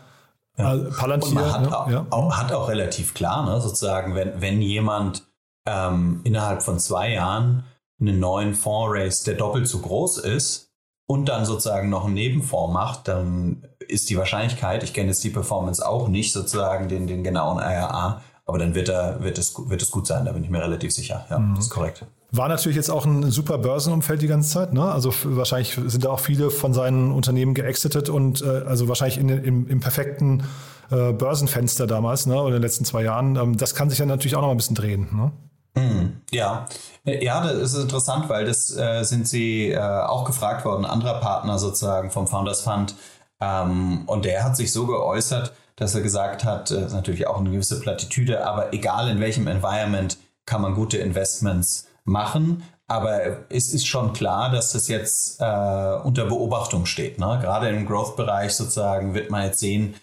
Ja. 0.58 0.76
Palantir, 0.96 1.28
Und 1.28 1.34
man 1.34 1.52
hat, 1.52 1.62
ne? 1.62 1.78
auch, 1.78 1.90
ja. 1.90 2.06
auch, 2.10 2.36
hat 2.36 2.52
auch 2.52 2.68
relativ 2.68 3.14
klar, 3.14 3.46
ne, 3.46 3.60
sozusagen, 3.60 4.14
wenn, 4.14 4.40
wenn 4.40 4.60
jemand 4.60 5.24
ähm, 5.66 6.20
innerhalb 6.24 6.62
von 6.62 6.78
zwei 6.78 7.12
Jahren 7.12 7.64
einen 8.00 8.18
neuen 8.18 8.54
Fonds 8.54 8.92
raise, 8.92 9.24
der 9.24 9.34
doppelt 9.34 9.68
so 9.68 9.78
groß 9.78 10.18
ist 10.18 10.70
und 11.06 11.26
dann 11.26 11.44
sozusagen 11.44 11.88
noch 11.88 12.04
einen 12.04 12.14
Nebenfonds 12.14 12.72
macht, 12.72 13.08
dann 13.08 13.66
ist 13.88 14.10
die 14.10 14.16
Wahrscheinlichkeit, 14.16 14.82
ich 14.82 14.92
kenne 14.92 15.08
jetzt 15.08 15.22
die 15.24 15.30
Performance 15.30 15.86
auch 15.86 16.08
nicht, 16.08 16.32
sozusagen 16.32 16.88
den, 16.88 17.06
den 17.06 17.22
genauen 17.22 17.58
IRA, 17.58 18.22
aber 18.44 18.58
dann 18.58 18.74
wird, 18.74 18.88
er, 18.88 19.22
wird, 19.22 19.38
es, 19.38 19.54
wird 19.56 19.82
es 19.82 19.90
gut 19.90 20.06
sein, 20.06 20.24
da 20.24 20.32
bin 20.32 20.42
ich 20.42 20.50
mir 20.50 20.60
relativ 20.60 20.92
sicher. 20.92 21.26
Ja, 21.30 21.38
mhm. 21.38 21.54
das 21.54 21.66
ist 21.66 21.70
korrekt. 21.70 22.04
War 22.32 22.48
natürlich 22.48 22.76
jetzt 22.76 22.90
auch 22.90 23.04
ein 23.04 23.30
super 23.30 23.58
Börsenumfeld 23.58 24.22
die 24.22 24.26
ganze 24.26 24.50
Zeit. 24.50 24.72
Ne? 24.72 24.82
Also 24.82 25.12
wahrscheinlich 25.24 25.78
sind 25.86 26.04
da 26.04 26.10
auch 26.10 26.20
viele 26.20 26.50
von 26.50 26.72
seinen 26.72 27.12
Unternehmen 27.12 27.52
geexitet 27.52 28.08
und 28.08 28.40
äh, 28.40 28.62
also 28.66 28.88
wahrscheinlich 28.88 29.18
in, 29.18 29.28
im, 29.28 29.68
im 29.68 29.80
perfekten 29.80 30.44
äh, 30.90 31.12
Börsenfenster 31.12 31.86
damals 31.86 32.24
ne? 32.26 32.34
oder 32.34 32.48
in 32.48 32.52
den 32.54 32.62
letzten 32.62 32.86
zwei 32.86 33.02
Jahren. 33.02 33.36
Ähm, 33.36 33.58
das 33.58 33.74
kann 33.74 33.90
sich 33.90 33.98
dann 33.98 34.08
natürlich 34.08 34.34
auch 34.34 34.40
noch 34.40 34.50
ein 34.50 34.56
bisschen 34.56 34.76
drehen. 34.76 35.08
Ne? 35.12 35.32
Mhm, 35.74 36.20
ja, 36.30 36.66
äh, 37.06 37.24
ja, 37.24 37.42
das 37.42 37.72
ist 37.72 37.82
interessant, 37.82 38.28
weil 38.28 38.44
das 38.44 38.76
äh, 38.76 39.02
sind 39.04 39.26
sie 39.26 39.70
äh, 39.70 39.78
auch 39.78 40.24
gefragt 40.24 40.64
worden, 40.64 40.84
anderer 40.84 41.20
Partner 41.20 41.58
sozusagen 41.58 42.10
vom 42.10 42.26
Founders 42.26 42.60
Fund. 42.60 42.94
Ähm, 43.40 44.04
und 44.06 44.24
der 44.24 44.44
hat 44.44 44.56
sich 44.56 44.72
so 44.72 44.86
geäußert, 44.86 45.52
dass 45.76 45.94
er 45.94 46.02
gesagt 46.02 46.44
hat, 46.44 46.70
äh, 46.70 46.86
ist 46.86 46.92
natürlich 46.92 47.26
auch 47.26 47.38
eine 47.38 47.50
gewisse 47.50 47.80
Plattitüde, 47.80 48.46
aber 48.46 48.72
egal 48.74 49.08
in 49.08 49.20
welchem 49.20 49.46
Environment 49.46 50.18
kann 50.44 50.60
man 50.62 50.74
gute 50.74 50.98
Investments 50.98 51.88
machen. 52.04 52.62
Aber 52.86 53.50
es 53.50 53.72
ist 53.72 53.86
schon 53.86 54.12
klar, 54.12 54.50
dass 54.50 54.72
das 54.72 54.88
jetzt 54.88 55.40
äh, 55.40 55.94
unter 56.04 56.26
Beobachtung 56.26 56.84
steht. 56.84 57.18
Ne? 57.18 57.38
Gerade 57.40 57.70
im 57.70 57.86
Growth-Bereich 57.86 58.52
sozusagen 58.52 59.14
wird 59.14 59.30
man 59.30 59.46
jetzt 59.46 59.60
sehen, 59.60 59.94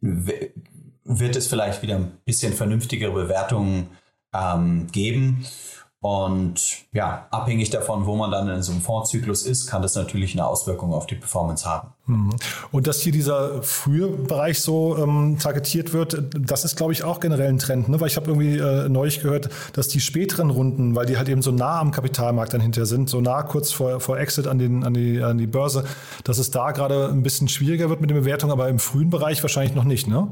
wird 0.00 1.36
es 1.36 1.46
vielleicht 1.46 1.82
wieder 1.82 1.96
ein 1.96 2.12
bisschen 2.24 2.54
vernünftigere 2.54 3.12
Bewertungen 3.12 3.90
ähm, 4.32 4.86
geben. 4.92 5.46
Und 6.00 6.84
ja, 6.92 7.26
abhängig 7.32 7.70
davon, 7.70 8.06
wo 8.06 8.14
man 8.14 8.30
dann 8.30 8.48
in 8.48 8.62
so 8.62 8.70
einem 8.70 8.80
Fondszyklus 8.80 9.42
ist, 9.42 9.66
kann 9.66 9.82
das 9.82 9.96
natürlich 9.96 10.32
eine 10.32 10.46
Auswirkung 10.46 10.92
auf 10.92 11.06
die 11.06 11.16
Performance 11.16 11.68
haben. 11.68 11.88
Mhm. 12.06 12.36
Und 12.70 12.86
dass 12.86 13.00
hier 13.00 13.10
dieser 13.10 13.64
frühe 13.64 14.06
Bereich 14.06 14.60
so 14.60 14.96
ähm, 14.96 15.38
targetiert 15.40 15.92
wird, 15.92 16.22
das 16.38 16.64
ist, 16.64 16.76
glaube 16.76 16.92
ich, 16.92 17.02
auch 17.02 17.18
generell 17.18 17.48
ein 17.48 17.58
Trend. 17.58 17.88
Ne? 17.88 18.00
Weil 18.00 18.06
ich 18.06 18.16
habe 18.16 18.30
irgendwie 18.30 18.58
äh, 18.58 18.88
neulich 18.88 19.22
gehört, 19.22 19.50
dass 19.72 19.88
die 19.88 19.98
späteren 19.98 20.50
Runden, 20.50 20.94
weil 20.94 21.06
die 21.06 21.16
halt 21.16 21.28
eben 21.28 21.42
so 21.42 21.50
nah 21.50 21.80
am 21.80 21.90
Kapitalmarkt 21.90 22.54
dann 22.54 22.60
hinterher 22.60 22.86
sind, 22.86 23.10
so 23.10 23.20
nah 23.20 23.42
kurz 23.42 23.72
vor, 23.72 23.98
vor 23.98 24.20
Exit 24.20 24.46
an, 24.46 24.60
den, 24.60 24.84
an, 24.84 24.94
die, 24.94 25.20
an 25.20 25.36
die 25.36 25.48
Börse, 25.48 25.84
dass 26.22 26.38
es 26.38 26.52
da 26.52 26.70
gerade 26.70 27.08
ein 27.08 27.24
bisschen 27.24 27.48
schwieriger 27.48 27.88
wird 27.88 28.00
mit 28.00 28.10
der 28.10 28.14
Bewertung, 28.14 28.52
aber 28.52 28.68
im 28.68 28.78
frühen 28.78 29.10
Bereich 29.10 29.42
wahrscheinlich 29.42 29.74
noch 29.74 29.84
nicht, 29.84 30.06
ne? 30.06 30.28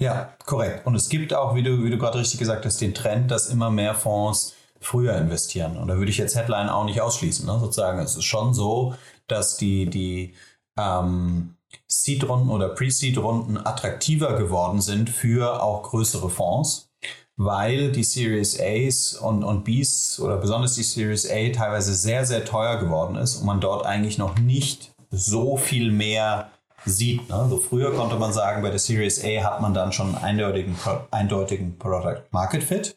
Ja, 0.00 0.34
korrekt. 0.46 0.86
Und 0.86 0.94
es 0.94 1.10
gibt 1.10 1.34
auch, 1.34 1.54
wie 1.54 1.62
du, 1.62 1.84
wie 1.84 1.90
du 1.90 1.98
gerade 1.98 2.18
richtig 2.18 2.38
gesagt 2.38 2.64
hast, 2.64 2.80
den 2.80 2.94
Trend, 2.94 3.30
dass 3.30 3.48
immer 3.48 3.70
mehr 3.70 3.94
Fonds 3.94 4.54
früher 4.80 5.14
investieren. 5.16 5.76
Und 5.76 5.88
da 5.88 5.98
würde 5.98 6.10
ich 6.10 6.16
jetzt 6.16 6.34
Headline 6.34 6.70
auch 6.70 6.84
nicht 6.84 7.02
ausschließen. 7.02 7.44
Ne? 7.44 7.58
Sozusagen, 7.60 7.98
es 7.98 8.16
ist 8.16 8.24
schon 8.24 8.54
so, 8.54 8.94
dass 9.26 9.58
die, 9.58 9.90
die 9.90 10.34
ähm, 10.78 11.54
Seed-Runden 11.86 12.48
oder 12.48 12.70
Pre-Seed-Runden 12.70 13.58
attraktiver 13.58 14.38
geworden 14.38 14.80
sind 14.80 15.10
für 15.10 15.62
auch 15.62 15.82
größere 15.82 16.30
Fonds, 16.30 16.88
weil 17.36 17.92
die 17.92 18.04
Series 18.04 18.58
A's 18.58 19.12
und, 19.14 19.44
und 19.44 19.64
B's 19.64 20.18
oder 20.18 20.38
besonders 20.38 20.76
die 20.76 20.82
Series 20.82 21.30
A 21.30 21.52
teilweise 21.52 21.94
sehr, 21.94 22.24
sehr 22.24 22.46
teuer 22.46 22.78
geworden 22.78 23.16
ist 23.16 23.36
und 23.36 23.44
man 23.44 23.60
dort 23.60 23.84
eigentlich 23.84 24.16
noch 24.16 24.38
nicht 24.38 24.92
so 25.10 25.58
viel 25.58 25.92
mehr 25.92 26.50
sieht. 26.84 27.28
Ne? 27.28 27.46
So 27.48 27.58
früher 27.58 27.94
konnte 27.94 28.16
man 28.16 28.32
sagen, 28.32 28.62
bei 28.62 28.70
der 28.70 28.78
Series 28.78 29.22
A 29.24 29.44
hat 29.44 29.60
man 29.60 29.74
dann 29.74 29.92
schon 29.92 30.14
einen 30.14 30.24
eindeutigen, 30.24 30.76
eindeutigen 31.10 31.78
Product 31.78 32.22
Market 32.30 32.62
Fit. 32.62 32.96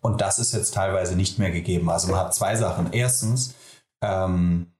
Und 0.00 0.20
das 0.20 0.38
ist 0.38 0.52
jetzt 0.52 0.74
teilweise 0.74 1.16
nicht 1.16 1.38
mehr 1.38 1.50
gegeben. 1.50 1.88
Also 1.88 2.10
man 2.10 2.20
hat 2.20 2.34
zwei 2.34 2.56
Sachen. 2.56 2.92
Erstens 2.92 3.54
ähm, 4.02 4.72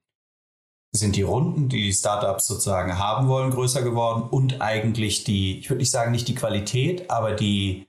sind 0.91 1.15
die 1.15 1.23
Runden, 1.23 1.69
die 1.69 1.85
die 1.85 1.93
Startups 1.93 2.45
sozusagen 2.45 2.99
haben 2.99 3.27
wollen, 3.27 3.51
größer 3.51 3.81
geworden 3.81 4.27
und 4.29 4.61
eigentlich 4.61 5.23
die, 5.23 5.59
ich 5.59 5.69
würde 5.69 5.79
nicht 5.79 5.91
sagen 5.91 6.11
nicht 6.11 6.27
die 6.27 6.35
Qualität, 6.35 7.09
aber 7.09 7.31
die, 7.31 7.87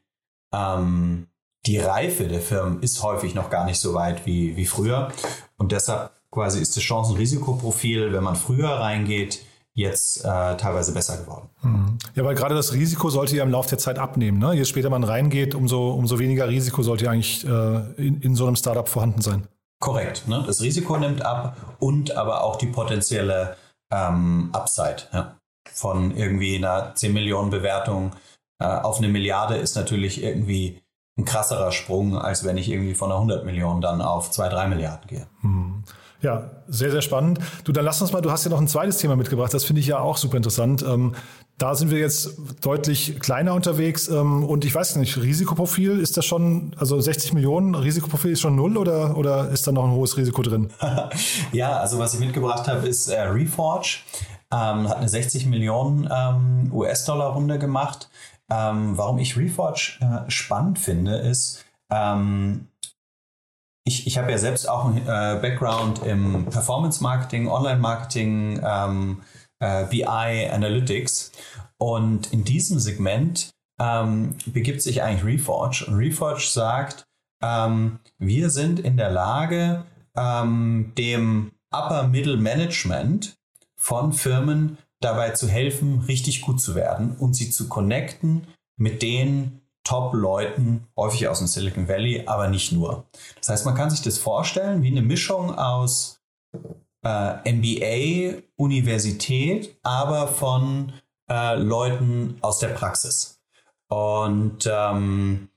ähm, 0.55 1.27
die 1.67 1.79
Reife 1.79 2.29
der 2.29 2.41
Firmen 2.41 2.83
ist 2.83 3.03
häufig 3.03 3.35
noch 3.35 3.51
gar 3.51 3.65
nicht 3.65 3.79
so 3.79 3.95
weit 3.95 4.25
wie, 4.27 4.57
wie 4.57 4.65
früher. 4.65 5.13
Und 5.59 5.73
deshalb 5.73 6.13
quasi 6.31 6.61
ist 6.61 6.77
das 6.77 6.83
Chancen-Risikoprofil, 6.83 8.13
wenn 8.13 8.25
man 8.25 8.37
früher 8.37 8.71
reingeht, 8.71 9.45
jetzt 9.75 10.25
äh, 10.25 10.57
teilweise 10.57 10.93
besser 10.93 11.17
geworden. 11.19 11.49
Mhm. 11.63 11.99
Ja, 12.15 12.25
weil 12.25 12.35
gerade 12.35 12.55
das 12.55 12.73
Risiko 12.73 13.11
sollte 13.11 13.37
ja 13.37 13.43
im 13.43 13.51
Laufe 13.51 13.71
der 13.71 13.79
Zeit 13.79 13.99
abnehmen. 13.99 14.39
Ne? 14.39 14.55
Je 14.55 14.65
später 14.65 14.89
man 14.89 15.05
reingeht, 15.05 15.55
umso, 15.55 15.91
umso 15.91 16.19
weniger 16.19 16.49
Risiko 16.49 16.83
sollte 16.83 17.07
ja 17.07 17.11
eigentlich 17.11 17.45
äh, 17.45 17.77
in, 17.97 18.21
in 18.21 18.35
so 18.37 18.47
einem 18.47 18.57
Startup 18.57 18.89
vorhanden 18.89 19.21
sein. 19.21 19.49
Korrekt. 19.81 20.29
Ne? 20.29 20.45
Das 20.47 20.63
Risiko 20.63 20.97
nimmt 20.97 21.23
ab 21.23 21.57
und 21.81 22.17
aber 22.17 22.45
auch 22.45 22.57
die 22.57 22.67
potenzielle 22.67 23.57
ähm, 23.93 24.51
Upside 24.53 25.09
ja? 25.13 25.37
von 25.71 26.17
irgendwie 26.17 26.57
einer 26.57 26.95
10 26.95 27.13
Millionen 27.13 27.51
Bewertung 27.51 28.13
äh, 28.61 28.67
auf 28.67 28.99
eine 28.99 29.09
Milliarde 29.09 29.57
ist 29.57 29.75
natürlich 29.75 30.23
irgendwie 30.23 30.81
ein 31.19 31.25
krasserer 31.25 31.73
Sprung, 31.73 32.19
als 32.19 32.45
wenn 32.45 32.57
ich 32.57 32.71
irgendwie 32.71 32.95
von 32.95 33.11
einer 33.11 33.17
100 33.17 33.45
Millionen 33.45 33.81
dann 33.81 34.03
auf 34.03 34.31
2, 34.31 34.49
3 34.49 34.69
Milliarden 34.69 35.07
gehe. 35.07 35.27
Hm. 35.41 35.85
Ja, 36.25 36.51
sehr, 36.69 36.91
sehr 36.91 37.03
spannend. 37.03 37.39
Du, 37.65 37.73
dann 37.73 37.85
lass 37.85 38.01
uns 38.01 38.11
mal, 38.11 38.23
du 38.23 38.31
hast 38.31 38.45
ja 38.45 38.51
noch 38.51 38.61
ein 38.61 38.67
zweites 38.67 38.97
Thema 38.97 39.15
mitgebracht, 39.15 39.53
das 39.53 39.65
finde 39.65 39.81
ich 39.81 39.87
ja 39.87 39.99
auch 39.99 40.17
super 40.17 40.39
interessant. 40.39 40.83
Ähm, 40.83 41.15
da 41.59 41.75
sind 41.75 41.91
wir 41.91 41.99
jetzt 41.99 42.31
deutlich 42.63 43.21
kleiner 43.21 43.53
unterwegs 43.53 44.09
ähm, 44.09 44.43
und 44.43 44.65
ich 44.65 44.75
weiß 44.75 44.97
nicht, 44.97 45.19
Risikoprofil, 45.19 46.01
ist 46.01 46.17
das 46.17 46.25
schon, 46.25 46.75
also 46.79 46.99
60 46.99 47.35
Millionen, 47.35 47.75
Risikoprofil 47.75 48.33
ist 48.33 48.41
schon 48.41 48.57
null 48.57 48.79
oder, 48.79 49.19
oder 49.19 49.51
ist 49.51 49.67
da 49.67 49.73
noch 49.73 49.85
ein 49.85 49.91
hohes 49.91 50.17
Risiko 50.17 50.41
drin? 50.41 50.71
ja, 51.53 51.77
also 51.77 51.99
was 51.99 52.15
ich 52.15 52.21
mitgebracht 52.21 52.67
habe, 52.69 52.89
ist 52.89 53.09
äh, 53.09 53.21
Reforge, 53.21 53.99
ähm, 54.51 54.89
hat 54.89 54.97
eine 54.97 55.09
60 55.11 55.45
Millionen 55.45 56.09
ähm, 56.11 56.73
US-Dollar-Runde 56.73 57.59
gemacht. 57.59 58.09
Ähm, 58.51 58.97
warum 58.97 59.19
ich 59.19 59.37
Reforge 59.37 59.99
äh, 60.01 60.31
spannend 60.31 60.79
finde, 60.79 61.17
ist, 61.17 61.67
ähm, 61.91 62.69
ich, 63.85 64.07
ich 64.07 64.19
habe 64.19 64.31
ja 64.31 64.39
selbst 64.39 64.69
auch 64.69 64.87
einen 64.87 64.99
äh, 64.99 65.39
Background 65.41 66.03
im 66.05 66.47
Performance 66.47 67.03
Marketing, 67.03 67.49
Online 67.49 67.81
Marketing, 67.81 68.61
ähm, 68.65 69.23
äh, 69.61 69.85
BI, 69.87 70.05
Analytics. 70.51 71.33
Und 71.77 72.33
in 72.33 72.45
diesem 72.45 72.79
Segment 72.79 73.51
ähm, 73.79 74.37
begibt 74.47 74.81
sich 74.81 75.03
eigentlich 75.03 75.25
Reforge. 75.25 75.85
Und 75.87 75.97
Reforge 75.97 76.41
sagt, 76.41 77.05
ähm, 77.43 77.99
wir 78.19 78.49
sind 78.49 78.81
in 78.81 78.97
der 78.97 79.11
Lage, 79.11 79.85
ähm, 80.17 80.93
dem 80.97 81.53
Upper 81.71 82.09
Middle 82.09 82.39
Management 82.39 83.37
von 83.77 84.13
Firmen 84.15 84.79
dabei 85.01 85.31
zu 85.31 85.47
helfen, 85.47 86.01
richtig 86.01 86.41
gut 86.41 86.61
zu 86.61 86.75
werden 86.75 87.17
und 87.17 87.35
sie 87.35 87.51
zu 87.51 87.69
connecten 87.69 88.47
mit 88.77 89.03
den 89.03 89.61
Top-Leuten, 89.85 90.87
häufig 90.97 91.29
aus 91.29 91.39
dem 91.39 91.47
Silicon 91.47 91.89
Valley, 91.89 92.25
aber 92.27 92.49
nicht 92.49 92.73
nur. 92.73 93.05
Das 93.39 93.51
heißt, 93.51 93.67
man 93.67 93.75
kann 93.75 93.91
sich 93.91 94.03
das 94.03 94.19
vorstellen 94.19 94.83
wie 94.83 94.91
eine 94.91 95.03
Mischung 95.03 95.57
aus 95.57 96.21
äh, 97.05 97.53
MBA, 97.53 98.43
Universität, 98.57 99.77
aber 99.83 100.27
von 100.29 100.93
äh, 101.31 101.57
Leuten 101.57 102.39
aus 102.41 102.59
der 102.59 102.69
Praxis. 102.69 103.41
Und 103.89 104.69
ähm, 104.71 105.49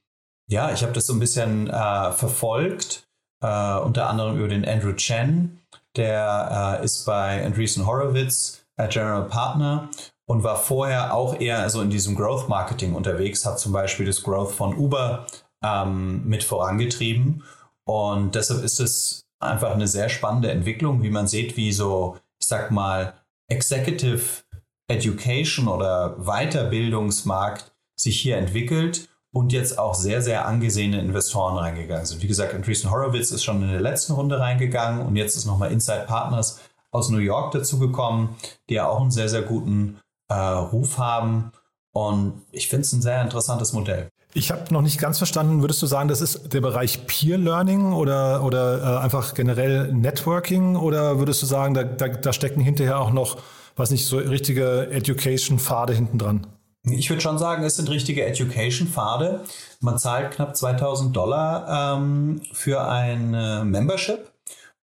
ja, 0.48 0.72
ich 0.72 0.84
habe 0.84 0.94
das 0.94 1.08
so 1.08 1.14
ein 1.14 1.20
bisschen 1.20 1.70
äh, 1.70 2.12
verfolgt, 2.12 3.08
äh, 3.42 3.78
unter 3.78 4.10
anderem 4.10 4.38
über 4.38 4.48
den 4.50 4.68
Andrew 4.68 4.94
Chen, 4.94 5.62
der 5.96 6.80
äh, 6.82 6.86
ist 6.86 7.06
bei 7.06 7.46
Andreessen 7.46 7.86
Horowitz 7.86 8.66
General 8.90 9.24
Partner 9.24 9.90
und 10.28 10.44
war 10.44 10.58
vorher 10.58 11.14
auch 11.14 11.40
eher 11.40 11.68
so 11.70 11.82
in 11.82 11.90
diesem 11.90 12.16
Growth 12.16 12.50
Marketing 12.50 12.94
unterwegs, 12.94 13.46
hat 13.46 13.60
zum 13.60 13.72
Beispiel 13.72 14.06
das 14.06 14.22
Growth 14.22 14.52
von 14.52 14.78
Uber 14.78 15.26
ähm, 15.64 16.24
mit 16.26 16.44
vorangetrieben. 16.44 17.44
Und 17.86 18.36
deshalb 18.36 18.64
ist 18.64 18.80
es 18.80 19.26
einfach 19.40 19.72
eine 19.72 19.88
sehr 19.88 20.10
spannende 20.10 20.52
Entwicklung, 20.52 21.02
wie 21.02 21.10
man 21.10 21.28
sieht, 21.28 21.56
wie 21.56 21.72
so, 21.72 22.18
ich 22.40 22.48
sag 22.48 22.72
mal, 22.72 23.14
Executive 23.50 24.44
Education 24.90 25.68
oder 25.70 26.18
Weiterbildungsmarkt 26.18 27.72
sich 27.96 28.20
hier 28.20 28.38
entwickelt 28.38 29.10
und 29.34 29.54
jetzt 29.54 29.80
auch 29.80 29.94
sehr, 29.94 30.22
sehr 30.22 30.46
angesehene 30.46 31.00
Investoren 31.00 31.58
reingegangen 31.58 32.06
sind. 32.06 32.22
Wie 32.22 32.28
gesagt, 32.28 32.54
Andreessen 32.54 32.92
Horowitz 32.92 33.32
ist 33.32 33.44
schon 33.44 33.62
in 33.62 33.72
der 33.72 33.82
letzten 33.82 34.14
Runde 34.14 34.40
reingegangen 34.40 35.06
und 35.06 35.16
jetzt 35.16 35.38
ist 35.38 35.46
nochmal 35.46 35.72
Inside 35.72 36.06
Partners 36.08 36.60
aus 36.92 37.10
New 37.10 37.18
York 37.20 37.52
dazugekommen, 37.52 38.30
die 38.70 38.76
ja 38.76 38.88
auch 38.88 39.02
einen 39.02 39.12
sehr, 39.12 39.30
sehr 39.30 39.42
guten 39.42 40.00
äh, 40.30 40.36
Ruf 40.36 40.98
haben. 40.98 41.52
Und 41.92 42.44
ich 42.52 42.68
finde 42.68 42.82
es 42.82 42.94
ein 42.94 43.02
sehr 43.02 43.22
interessantes 43.22 43.74
Modell. 43.74 44.10
Ich 44.34 44.52
habe 44.52 44.72
noch 44.72 44.82
nicht 44.82 45.00
ganz 45.00 45.18
verstanden, 45.18 45.62
würdest 45.62 45.82
du 45.82 45.88
sagen, 45.88 46.10
das 46.10 46.22
ist 46.22 46.54
der 46.54 46.62
Bereich 46.62 47.08
Peer 47.08 47.38
Learning 47.38 47.94
oder, 47.94 48.44
oder 48.44 48.82
äh, 48.82 48.98
einfach 49.00 49.34
generell 49.34 49.92
Networking 49.92 50.76
oder 50.76 51.18
würdest 51.18 51.42
du 51.42 51.48
sagen, 51.48 51.74
da, 51.74 51.84
da, 51.84 52.10
da 52.10 52.34
stecken 52.34 52.62
hinterher 52.62 53.00
auch 53.00 53.12
noch, 53.12 53.38
was 53.76 53.90
nicht, 53.90 54.06
so 54.06 54.18
richtige 54.18 54.92
Education-Pfade 54.92 55.94
hinten 55.94 56.18
dran? 56.20 56.48
Ich 56.84 57.10
würde 57.10 57.22
schon 57.22 57.38
sagen, 57.38 57.64
es 57.64 57.76
sind 57.78 57.90
richtige 57.90 58.26
Education-Pfade. 58.26 59.44
Man 59.82 59.98
zahlt 59.98 60.32
knapp 60.32 60.56
2000 60.56 61.16
Dollar 61.16 61.96
ähm, 61.98 62.42
für 62.54 62.88
ein 62.88 63.34
äh, 63.34 63.64
Membership. 63.64 64.32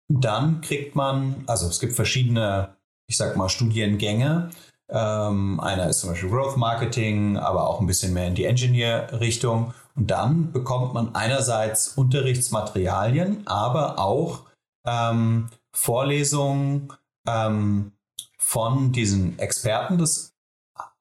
Und 0.08 0.24
dann 0.24 0.60
kriegt 0.60 0.96
man, 0.96 1.44
also 1.46 1.68
es 1.68 1.80
gibt 1.80 1.94
verschiedene, 1.94 2.76
ich 3.06 3.16
sag 3.16 3.36
mal, 3.36 3.48
Studiengänge. 3.48 4.50
Ähm, 4.92 5.58
einer 5.60 5.88
ist 5.88 6.00
zum 6.00 6.10
Beispiel 6.10 6.28
Growth 6.28 6.56
Marketing, 6.56 7.38
aber 7.38 7.66
auch 7.66 7.80
ein 7.80 7.86
bisschen 7.86 8.12
mehr 8.12 8.28
in 8.28 8.34
die 8.34 8.44
Engineer-Richtung. 8.44 9.72
Und 9.96 10.10
dann 10.10 10.52
bekommt 10.52 10.94
man 10.94 11.14
einerseits 11.14 11.88
Unterrichtsmaterialien, 11.88 13.46
aber 13.46 13.98
auch 13.98 14.42
ähm, 14.86 15.48
Vorlesungen 15.72 16.92
ähm, 17.26 17.92
von 18.38 18.92
diesen 18.92 19.38
Experten 19.38 19.98
des 19.98 20.32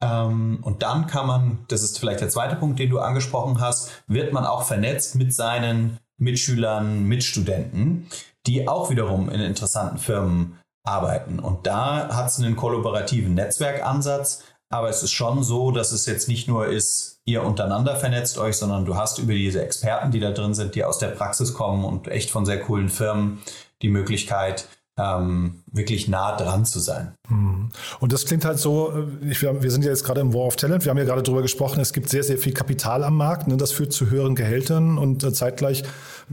ähm, 0.02 0.60
und 0.64 0.82
dann 0.82 1.08
kann 1.08 1.28
man, 1.28 1.66
das 1.68 1.84
ist 1.84 2.00
vielleicht 2.00 2.22
der 2.22 2.30
zweite 2.30 2.56
Punkt, 2.56 2.80
den 2.80 2.90
du 2.90 3.00
angesprochen 3.00 3.62
hast, 3.62 4.04
wird 4.08 4.34
man 4.34 4.46
auch 4.46 4.64
vernetzt 4.64 5.16
mit 5.16 5.34
seinen 5.34 6.00
Mitschülern, 6.18 7.04
Mitstudenten, 7.04 8.08
die 8.48 8.68
auch 8.68 8.90
wiederum 8.90 9.30
in 9.30 9.40
interessanten 9.42 9.98
Firmen 9.98 10.60
arbeiten. 10.84 11.40
Und 11.40 11.68
da 11.68 12.16
hat 12.16 12.28
es 12.28 12.40
einen 12.40 12.56
kollaborativen 12.56 13.34
Netzwerkansatz, 13.34 14.44
aber 14.70 14.90
es 14.90 15.04
ist 15.04 15.12
schon 15.12 15.44
so, 15.44 15.72
dass 15.72 15.92
es 15.92 16.06
jetzt 16.06 16.28
nicht 16.28 16.48
nur 16.48 16.68
ist, 16.68 17.20
ihr 17.26 17.44
untereinander 17.44 17.96
vernetzt 17.96 18.38
euch, 18.38 18.58
sondern 18.58 18.86
du 18.86 18.96
hast 18.96 19.20
über 19.20 19.34
diese 19.34 19.64
Experten, 19.64 20.12
die 20.12 20.20
da 20.20 20.32
drin 20.32 20.54
sind, 20.54 20.76
die 20.76 20.84
aus 20.84 20.98
der 20.98 21.10
Praxis 21.10 21.54
kommen 21.54 21.86
und 21.86 22.08
echt 22.08 22.32
von 22.32 22.46
sehr 22.46 22.62
coolen 22.62 22.90
Firmen 22.90 23.42
die 23.82 23.90
Möglichkeit, 23.90 24.68
ähm, 24.98 25.64
wirklich 25.72 26.08
nah 26.08 26.36
dran 26.36 26.66
zu 26.66 26.80
sein. 26.80 27.14
Hm. 27.28 27.70
Und 28.00 28.14
das 28.14 28.26
klingt 28.26 28.46
halt 28.46 28.60
so, 28.60 28.92
äh, 28.92 29.30
ich, 29.30 29.42
wir 29.42 29.72
sind 29.72 29.84
ja 29.84 29.90
jetzt 29.90 30.04
gerade 30.04 30.22
im 30.22 30.34
War 30.34 30.42
of 30.42 30.56
Talent, 30.58 30.86
wir 30.86 30.90
haben 30.90 30.98
ja 30.98 31.06
gerade 31.06 31.24
darüber 31.24 31.42
gesprochen, 31.42 31.80
es 31.80 31.94
gibt 31.94 32.10
sehr, 32.10 32.24
sehr 32.24 32.38
viel 32.38 32.54
Kapital 32.54 33.04
am 33.04 33.16
Markt, 33.16 33.48
ne? 33.48 33.58
das 33.58 33.72
führt 33.72 33.94
zu 33.94 34.10
höheren 34.10 34.36
Gehältern 34.36 34.98
und 34.98 35.24
äh, 35.24 35.34
zeitgleich 35.34 35.84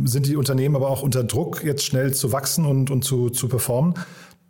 sind 0.03 0.27
die 0.27 0.37
Unternehmen 0.37 0.77
aber 0.77 0.91
auch 0.91 1.03
unter 1.03 1.25
Druck, 1.25 1.65
jetzt 1.65 1.85
schnell 1.85 2.15
zu 2.15 2.33
wachsen 2.33 2.67
und, 2.67 2.91
und 2.91 3.05
zu, 3.05 3.31
zu 3.31 3.49
performen. 3.49 3.95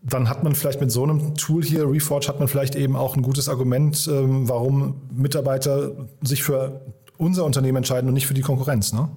Dann 0.03 0.29
hat 0.29 0.45
man 0.45 0.55
vielleicht 0.55 0.81
mit 0.81 0.93
so 0.93 1.03
einem 1.03 1.35
Tool 1.35 1.65
hier, 1.65 1.91
Reforge, 1.91 2.29
hat 2.29 2.39
man 2.39 2.49
vielleicht 2.49 2.75
eben 2.77 2.97
auch 2.97 3.17
ein 3.17 3.23
gutes 3.23 3.49
Argument, 3.49 4.09
ähm, 4.11 4.49
warum 4.49 5.09
Mitarbeiter 5.13 5.93
sich 6.23 6.43
für 6.43 6.81
unser 7.17 7.45
Unternehmen 7.45 7.79
entscheiden 7.79 8.09
und 8.09 8.15
nicht 8.15 8.27
für 8.27 8.35
die 8.35 8.43
Konkurrenz. 8.43 8.93
Ne? 8.93 9.09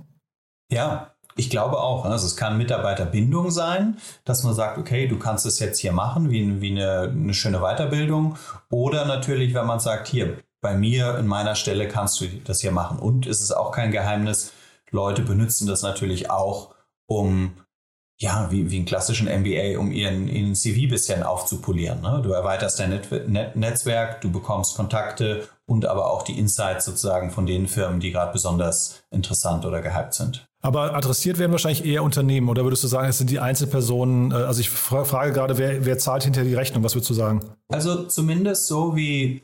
Ja, 0.72 1.14
ich 1.36 1.50
glaube 1.50 1.80
auch. 1.80 2.06
Also 2.06 2.26
es 2.26 2.36
kann 2.36 2.58
Mitarbeiterbindung 2.58 3.52
sein, 3.52 3.98
dass 4.26 4.44
man 4.44 4.54
sagt, 4.54 4.78
okay, 4.78 5.08
du 5.08 5.18
kannst 5.18 5.46
es 5.46 5.60
jetzt 5.60 5.80
hier 5.80 5.92
machen, 5.92 6.30
wie, 6.30 6.62
wie 6.62 6.72
eine, 6.72 7.12
eine 7.12 7.34
schöne 7.34 7.60
Weiterbildung. 7.60 8.38
Oder 8.70 9.06
natürlich, 9.06 9.54
wenn 9.54 9.66
man 9.66 9.80
sagt, 9.80 10.08
hier, 10.08 10.38
bei 10.62 10.76
mir 10.76 11.18
in 11.18 11.28
meiner 11.28 11.56
Stelle 11.56 11.88
kannst 11.88 12.22
du 12.22 12.26
das 12.44 12.62
hier 12.62 12.72
machen. 12.72 13.00
Und 13.00 13.26
es 13.26 13.42
ist 13.42 13.52
auch 13.52 13.72
kein 13.72 13.92
Geheimnis, 13.92 14.54
Leute 14.92 15.22
benutzen 15.22 15.68
das 15.68 15.82
natürlich 15.82 16.30
auch, 16.30 16.76
um 17.08 17.54
ja, 18.22 18.52
wie, 18.52 18.70
wie 18.70 18.76
einen 18.76 18.86
klassischen 18.86 19.28
MBA, 19.28 19.80
um 19.80 19.92
ihren, 19.92 20.28
ihren 20.28 20.54
CV 20.54 20.88
bisschen 20.88 21.24
aufzupolieren. 21.24 22.02
Ne? 22.02 22.22
Du 22.24 22.32
erweiterst 22.32 22.80
dein 22.80 22.92
Net 22.92 23.28
Net 23.28 23.56
Netzwerk, 23.56 24.22
du 24.22 24.32
bekommst 24.32 24.76
Kontakte 24.76 25.50
und 25.66 25.88
aber 25.88 26.12
auch 26.12 26.22
die 26.22 26.38
Insights 26.38 26.86
sozusagen 26.86 27.32
von 27.32 27.48
den 27.48 27.68
Firmen, 27.68 28.00
die 28.00 28.12
gerade 28.12 28.32
besonders 28.32 29.02
interessant 29.10 29.66
oder 29.66 29.82
gehypt 29.82 30.14
sind. 30.14 30.48
Aber 30.62 30.94
adressiert 30.94 31.40
werden 31.40 31.52
wahrscheinlich 31.52 31.84
eher 31.84 32.04
Unternehmen 32.04 32.48
oder 32.48 32.64
würdest 32.64 32.84
du 32.84 32.88
sagen, 32.88 33.10
es 33.10 33.18
sind 33.18 33.32
die 33.32 33.40
Einzelpersonen? 33.40 34.32
Äh, 34.32 34.36
also 34.36 34.62
ich 34.62 34.70
frage 34.70 35.34
gerade, 35.34 35.58
wer, 35.58 35.84
wer 35.84 35.98
zahlt 35.98 36.24
hinter 36.24 36.44
die 36.44 36.54
Rechnung? 36.54 36.84
Was 36.84 36.94
würdest 36.94 37.10
du 37.10 37.16
sagen? 37.16 37.40
Also 37.70 38.04
zumindest 38.04 38.68
so 38.68 38.96
wie, 38.96 39.42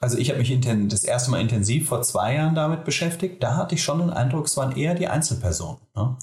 also 0.00 0.16
ich 0.16 0.30
habe 0.30 0.38
mich 0.38 0.58
das 0.88 1.04
erste 1.04 1.30
Mal 1.30 1.42
intensiv 1.42 1.88
vor 1.88 2.00
zwei 2.00 2.36
Jahren 2.36 2.54
damit 2.54 2.84
beschäftigt. 2.84 3.42
Da 3.42 3.56
hatte 3.56 3.74
ich 3.74 3.84
schon 3.84 3.98
den 3.98 4.08
Eindruck, 4.08 4.46
es 4.46 4.56
waren 4.56 4.74
eher 4.74 4.94
die 4.94 5.08
Einzelpersonen. 5.08 5.82
Ne? 5.94 6.16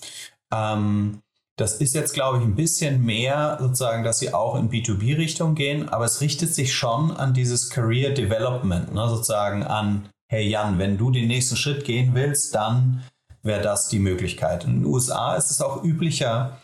Ähm, 0.51 1.21
das 1.57 1.75
ist 1.75 1.95
jetzt, 1.95 2.13
glaube 2.13 2.39
ich, 2.39 2.43
ein 2.43 2.55
bisschen 2.55 3.05
mehr 3.05 3.57
sozusagen, 3.59 4.03
dass 4.03 4.19
sie 4.19 4.33
auch 4.33 4.55
in 4.55 4.69
B2B-Richtung 4.69 5.55
gehen, 5.55 5.87
aber 5.89 6.05
es 6.05 6.19
richtet 6.21 6.53
sich 6.53 6.73
schon 6.73 7.11
an 7.11 7.33
dieses 7.33 7.69
Career 7.69 8.13
Development, 8.13 8.93
ne? 8.93 9.07
sozusagen 9.07 9.63
an, 9.63 10.09
hey 10.27 10.47
Jan, 10.47 10.79
wenn 10.79 10.97
du 10.97 11.11
den 11.11 11.27
nächsten 11.27 11.55
Schritt 11.55 11.85
gehen 11.85 12.13
willst, 12.13 12.55
dann 12.55 13.03
wäre 13.41 13.61
das 13.61 13.87
die 13.87 13.99
Möglichkeit. 13.99 14.65
In 14.65 14.81
den 14.81 14.85
USA 14.85 15.35
ist 15.35 15.51
es 15.51 15.61
auch 15.61 15.83
üblicher, 15.83 16.57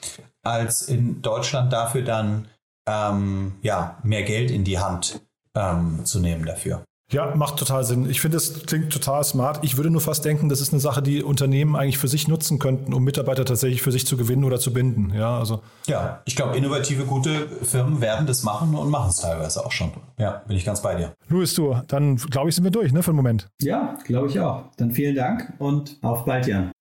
als 0.44 0.82
in 0.82 1.22
Deutschland 1.22 1.72
dafür 1.72 2.02
dann 2.02 2.48
ähm, 2.88 3.54
ja, 3.62 3.98
mehr 4.04 4.24
Geld 4.24 4.52
in 4.52 4.64
die 4.64 4.80
Hand 4.80 5.22
ähm, 5.56 6.04
zu 6.04 6.20
nehmen 6.20 6.46
dafür. 6.46 6.84
Ja, 7.12 7.36
macht 7.36 7.58
total 7.58 7.84
Sinn. 7.84 8.10
Ich 8.10 8.22
finde, 8.22 8.38
es 8.38 8.66
klingt 8.66 8.92
total 8.92 9.24
smart. 9.26 9.60
Ich 9.64 9.76
würde 9.76 9.90
nur 9.90 10.00
fast 10.00 10.24
denken, 10.24 10.48
das 10.48 10.62
ist 10.62 10.72
eine 10.72 10.80
Sache, 10.80 11.02
die 11.02 11.22
Unternehmen 11.22 11.76
eigentlich 11.76 11.98
für 11.98 12.08
sich 12.08 12.30
nutzen 12.30 12.58
könnten, 12.58 12.94
um 12.94 13.04
Mitarbeiter 13.04 13.44
tatsächlich 13.44 13.82
für 13.82 13.92
sich 13.92 14.08
zu 14.08 14.16
gewinnen 14.16 14.46
oder 14.46 14.60
zu 14.60 14.72
binden. 14.72 15.14
Ja, 15.14 15.38
also. 15.38 15.62
Ja, 15.88 16.22
ich 16.26 16.38
glaube, 16.38 16.56
innovative, 16.56 17.04
gute 17.04 17.50
Firmen 17.64 18.00
werden 18.00 18.28
das 18.28 18.44
machen 18.44 18.76
und 18.76 18.90
machen 18.90 19.10
es 19.10 19.18
teilweise 19.18 19.66
auch 19.66 19.74
schon. 19.74 19.92
Ja, 20.18 20.42
bin 20.48 20.56
ich 20.56 20.64
ganz 20.64 20.82
bei 20.82 20.96
dir. 20.96 21.12
Louis, 21.28 21.54
du, 21.54 21.76
dann 21.88 22.16
glaube 22.16 22.48
ich, 22.48 22.56
sind 22.56 22.64
wir 22.64 22.72
durch, 22.72 22.94
ne, 22.94 23.04
für 23.04 23.12
den 23.12 23.18
Moment. 23.18 23.48
Ja, 23.62 23.98
glaube 24.06 24.28
ich 24.28 24.40
auch. 24.40 24.64
Dann 24.78 24.92
vielen 24.92 25.16
Dank 25.16 25.54
und 25.60 25.98
auf 26.02 26.24
bald, 26.24 26.48
Jan. 26.48 26.72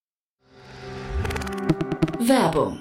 Werbung 2.20 2.80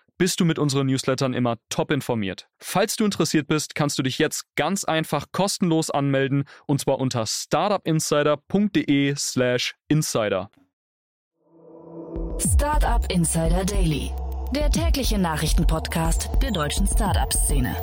bist 0.21 0.39
du 0.39 0.45
mit 0.45 0.59
unseren 0.59 0.85
Newslettern 0.85 1.33
immer 1.33 1.57
top 1.69 1.89
informiert. 1.89 2.47
Falls 2.59 2.95
du 2.95 3.05
interessiert 3.05 3.47
bist, 3.47 3.73
kannst 3.73 3.97
du 3.97 4.03
dich 4.03 4.19
jetzt 4.19 4.45
ganz 4.55 4.83
einfach 4.83 5.25
kostenlos 5.31 5.89
anmelden 5.89 6.43
und 6.67 6.79
zwar 6.79 6.99
unter 6.99 7.25
startupinsider.de/slash 7.25 9.73
insider. 9.87 10.51
Startup 12.37 13.03
Insider 13.11 13.65
Daily, 13.65 14.11
der 14.55 14.69
tägliche 14.69 15.17
Nachrichtenpodcast 15.17 16.29
der 16.43 16.51
deutschen 16.51 16.85
Startup-Szene. 16.85 17.75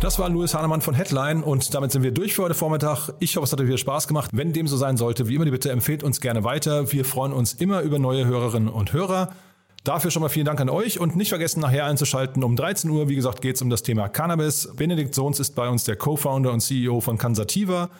Das 0.00 0.20
war 0.20 0.28
Louis 0.28 0.54
Hahnemann 0.54 0.82
von 0.82 0.94
Headline 0.94 1.42
und 1.42 1.74
damit 1.74 1.90
sind 1.90 2.04
wir 2.04 2.12
durch 2.12 2.34
für 2.34 2.44
heute 2.44 2.54
Vormittag. 2.54 3.08
Ich 3.18 3.34
hoffe, 3.34 3.46
es 3.46 3.52
hat 3.52 3.60
euch 3.60 3.66
wieder 3.66 3.78
Spaß 3.78 4.06
gemacht. 4.06 4.30
Wenn 4.32 4.52
dem 4.52 4.68
so 4.68 4.76
sein 4.76 4.96
sollte, 4.96 5.26
wie 5.26 5.34
immer 5.34 5.46
die 5.46 5.50
Bitte, 5.50 5.72
empfehlt 5.72 6.04
uns 6.04 6.20
gerne 6.20 6.44
weiter. 6.44 6.92
Wir 6.92 7.04
freuen 7.04 7.32
uns 7.32 7.54
immer 7.54 7.80
über 7.80 7.98
neue 7.98 8.24
Hörerinnen 8.24 8.68
und 8.68 8.92
Hörer. 8.92 9.34
Dafür 9.84 10.10
schon 10.10 10.22
mal 10.22 10.30
vielen 10.30 10.46
Dank 10.46 10.60
an 10.62 10.70
euch 10.70 10.98
und 10.98 11.14
nicht 11.14 11.28
vergessen, 11.28 11.60
nachher 11.60 11.84
einzuschalten. 11.84 12.42
Um 12.42 12.56
13 12.56 12.88
Uhr, 12.88 13.10
wie 13.10 13.16
gesagt, 13.16 13.42
geht 13.42 13.56
es 13.56 13.62
um 13.62 13.68
das 13.68 13.82
Thema 13.82 14.08
Cannabis. 14.08 14.70
Benedikt 14.74 15.14
Sohns 15.14 15.38
ist 15.40 15.54
bei 15.54 15.68
uns 15.68 15.84
der 15.84 15.96
Co-Founder 15.96 16.52
und 16.52 16.60
CEO 16.60 17.02
von 17.02 17.18
Cansativa. 17.18 17.90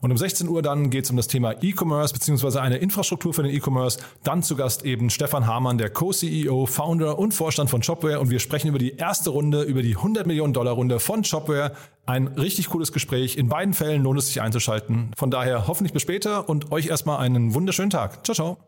Und 0.00 0.10
um 0.10 0.16
16 0.16 0.48
Uhr 0.48 0.62
dann 0.62 0.90
geht 0.90 1.04
es 1.04 1.10
um 1.10 1.16
das 1.16 1.28
Thema 1.28 1.54
E-Commerce 1.62 2.12
bzw. 2.12 2.58
eine 2.58 2.78
Infrastruktur 2.78 3.34
für 3.34 3.44
den 3.44 3.54
E-Commerce. 3.54 4.00
Dann 4.24 4.42
zu 4.42 4.56
Gast 4.56 4.84
eben 4.84 5.10
Stefan 5.10 5.46
Hamann, 5.46 5.78
der 5.78 5.90
Co-CEO, 5.90 6.66
Founder 6.66 7.20
und 7.20 7.34
Vorstand 7.34 7.70
von 7.70 7.84
Shopware. 7.84 8.18
Und 8.18 8.30
wir 8.30 8.40
sprechen 8.40 8.68
über 8.68 8.78
die 8.80 8.96
erste 8.96 9.30
Runde, 9.30 9.62
über 9.62 9.82
die 9.82 9.96
100 9.96 10.26
Millionen 10.26 10.52
Dollar 10.52 10.72
Runde 10.72 10.98
von 10.98 11.22
Shopware. 11.22 11.72
Ein 12.04 12.26
richtig 12.26 12.68
cooles 12.68 12.92
Gespräch. 12.92 13.36
In 13.36 13.48
beiden 13.48 13.74
Fällen 13.74 14.02
lohnt 14.02 14.18
es 14.18 14.26
sich 14.26 14.40
einzuschalten. 14.40 15.12
Von 15.16 15.30
daher 15.30 15.68
hoffentlich 15.68 15.92
bis 15.92 16.02
später 16.02 16.48
und 16.48 16.72
euch 16.72 16.88
erstmal 16.88 17.18
einen 17.18 17.54
wunderschönen 17.54 17.90
Tag. 17.90 18.24
Ciao, 18.24 18.34
ciao. 18.34 18.67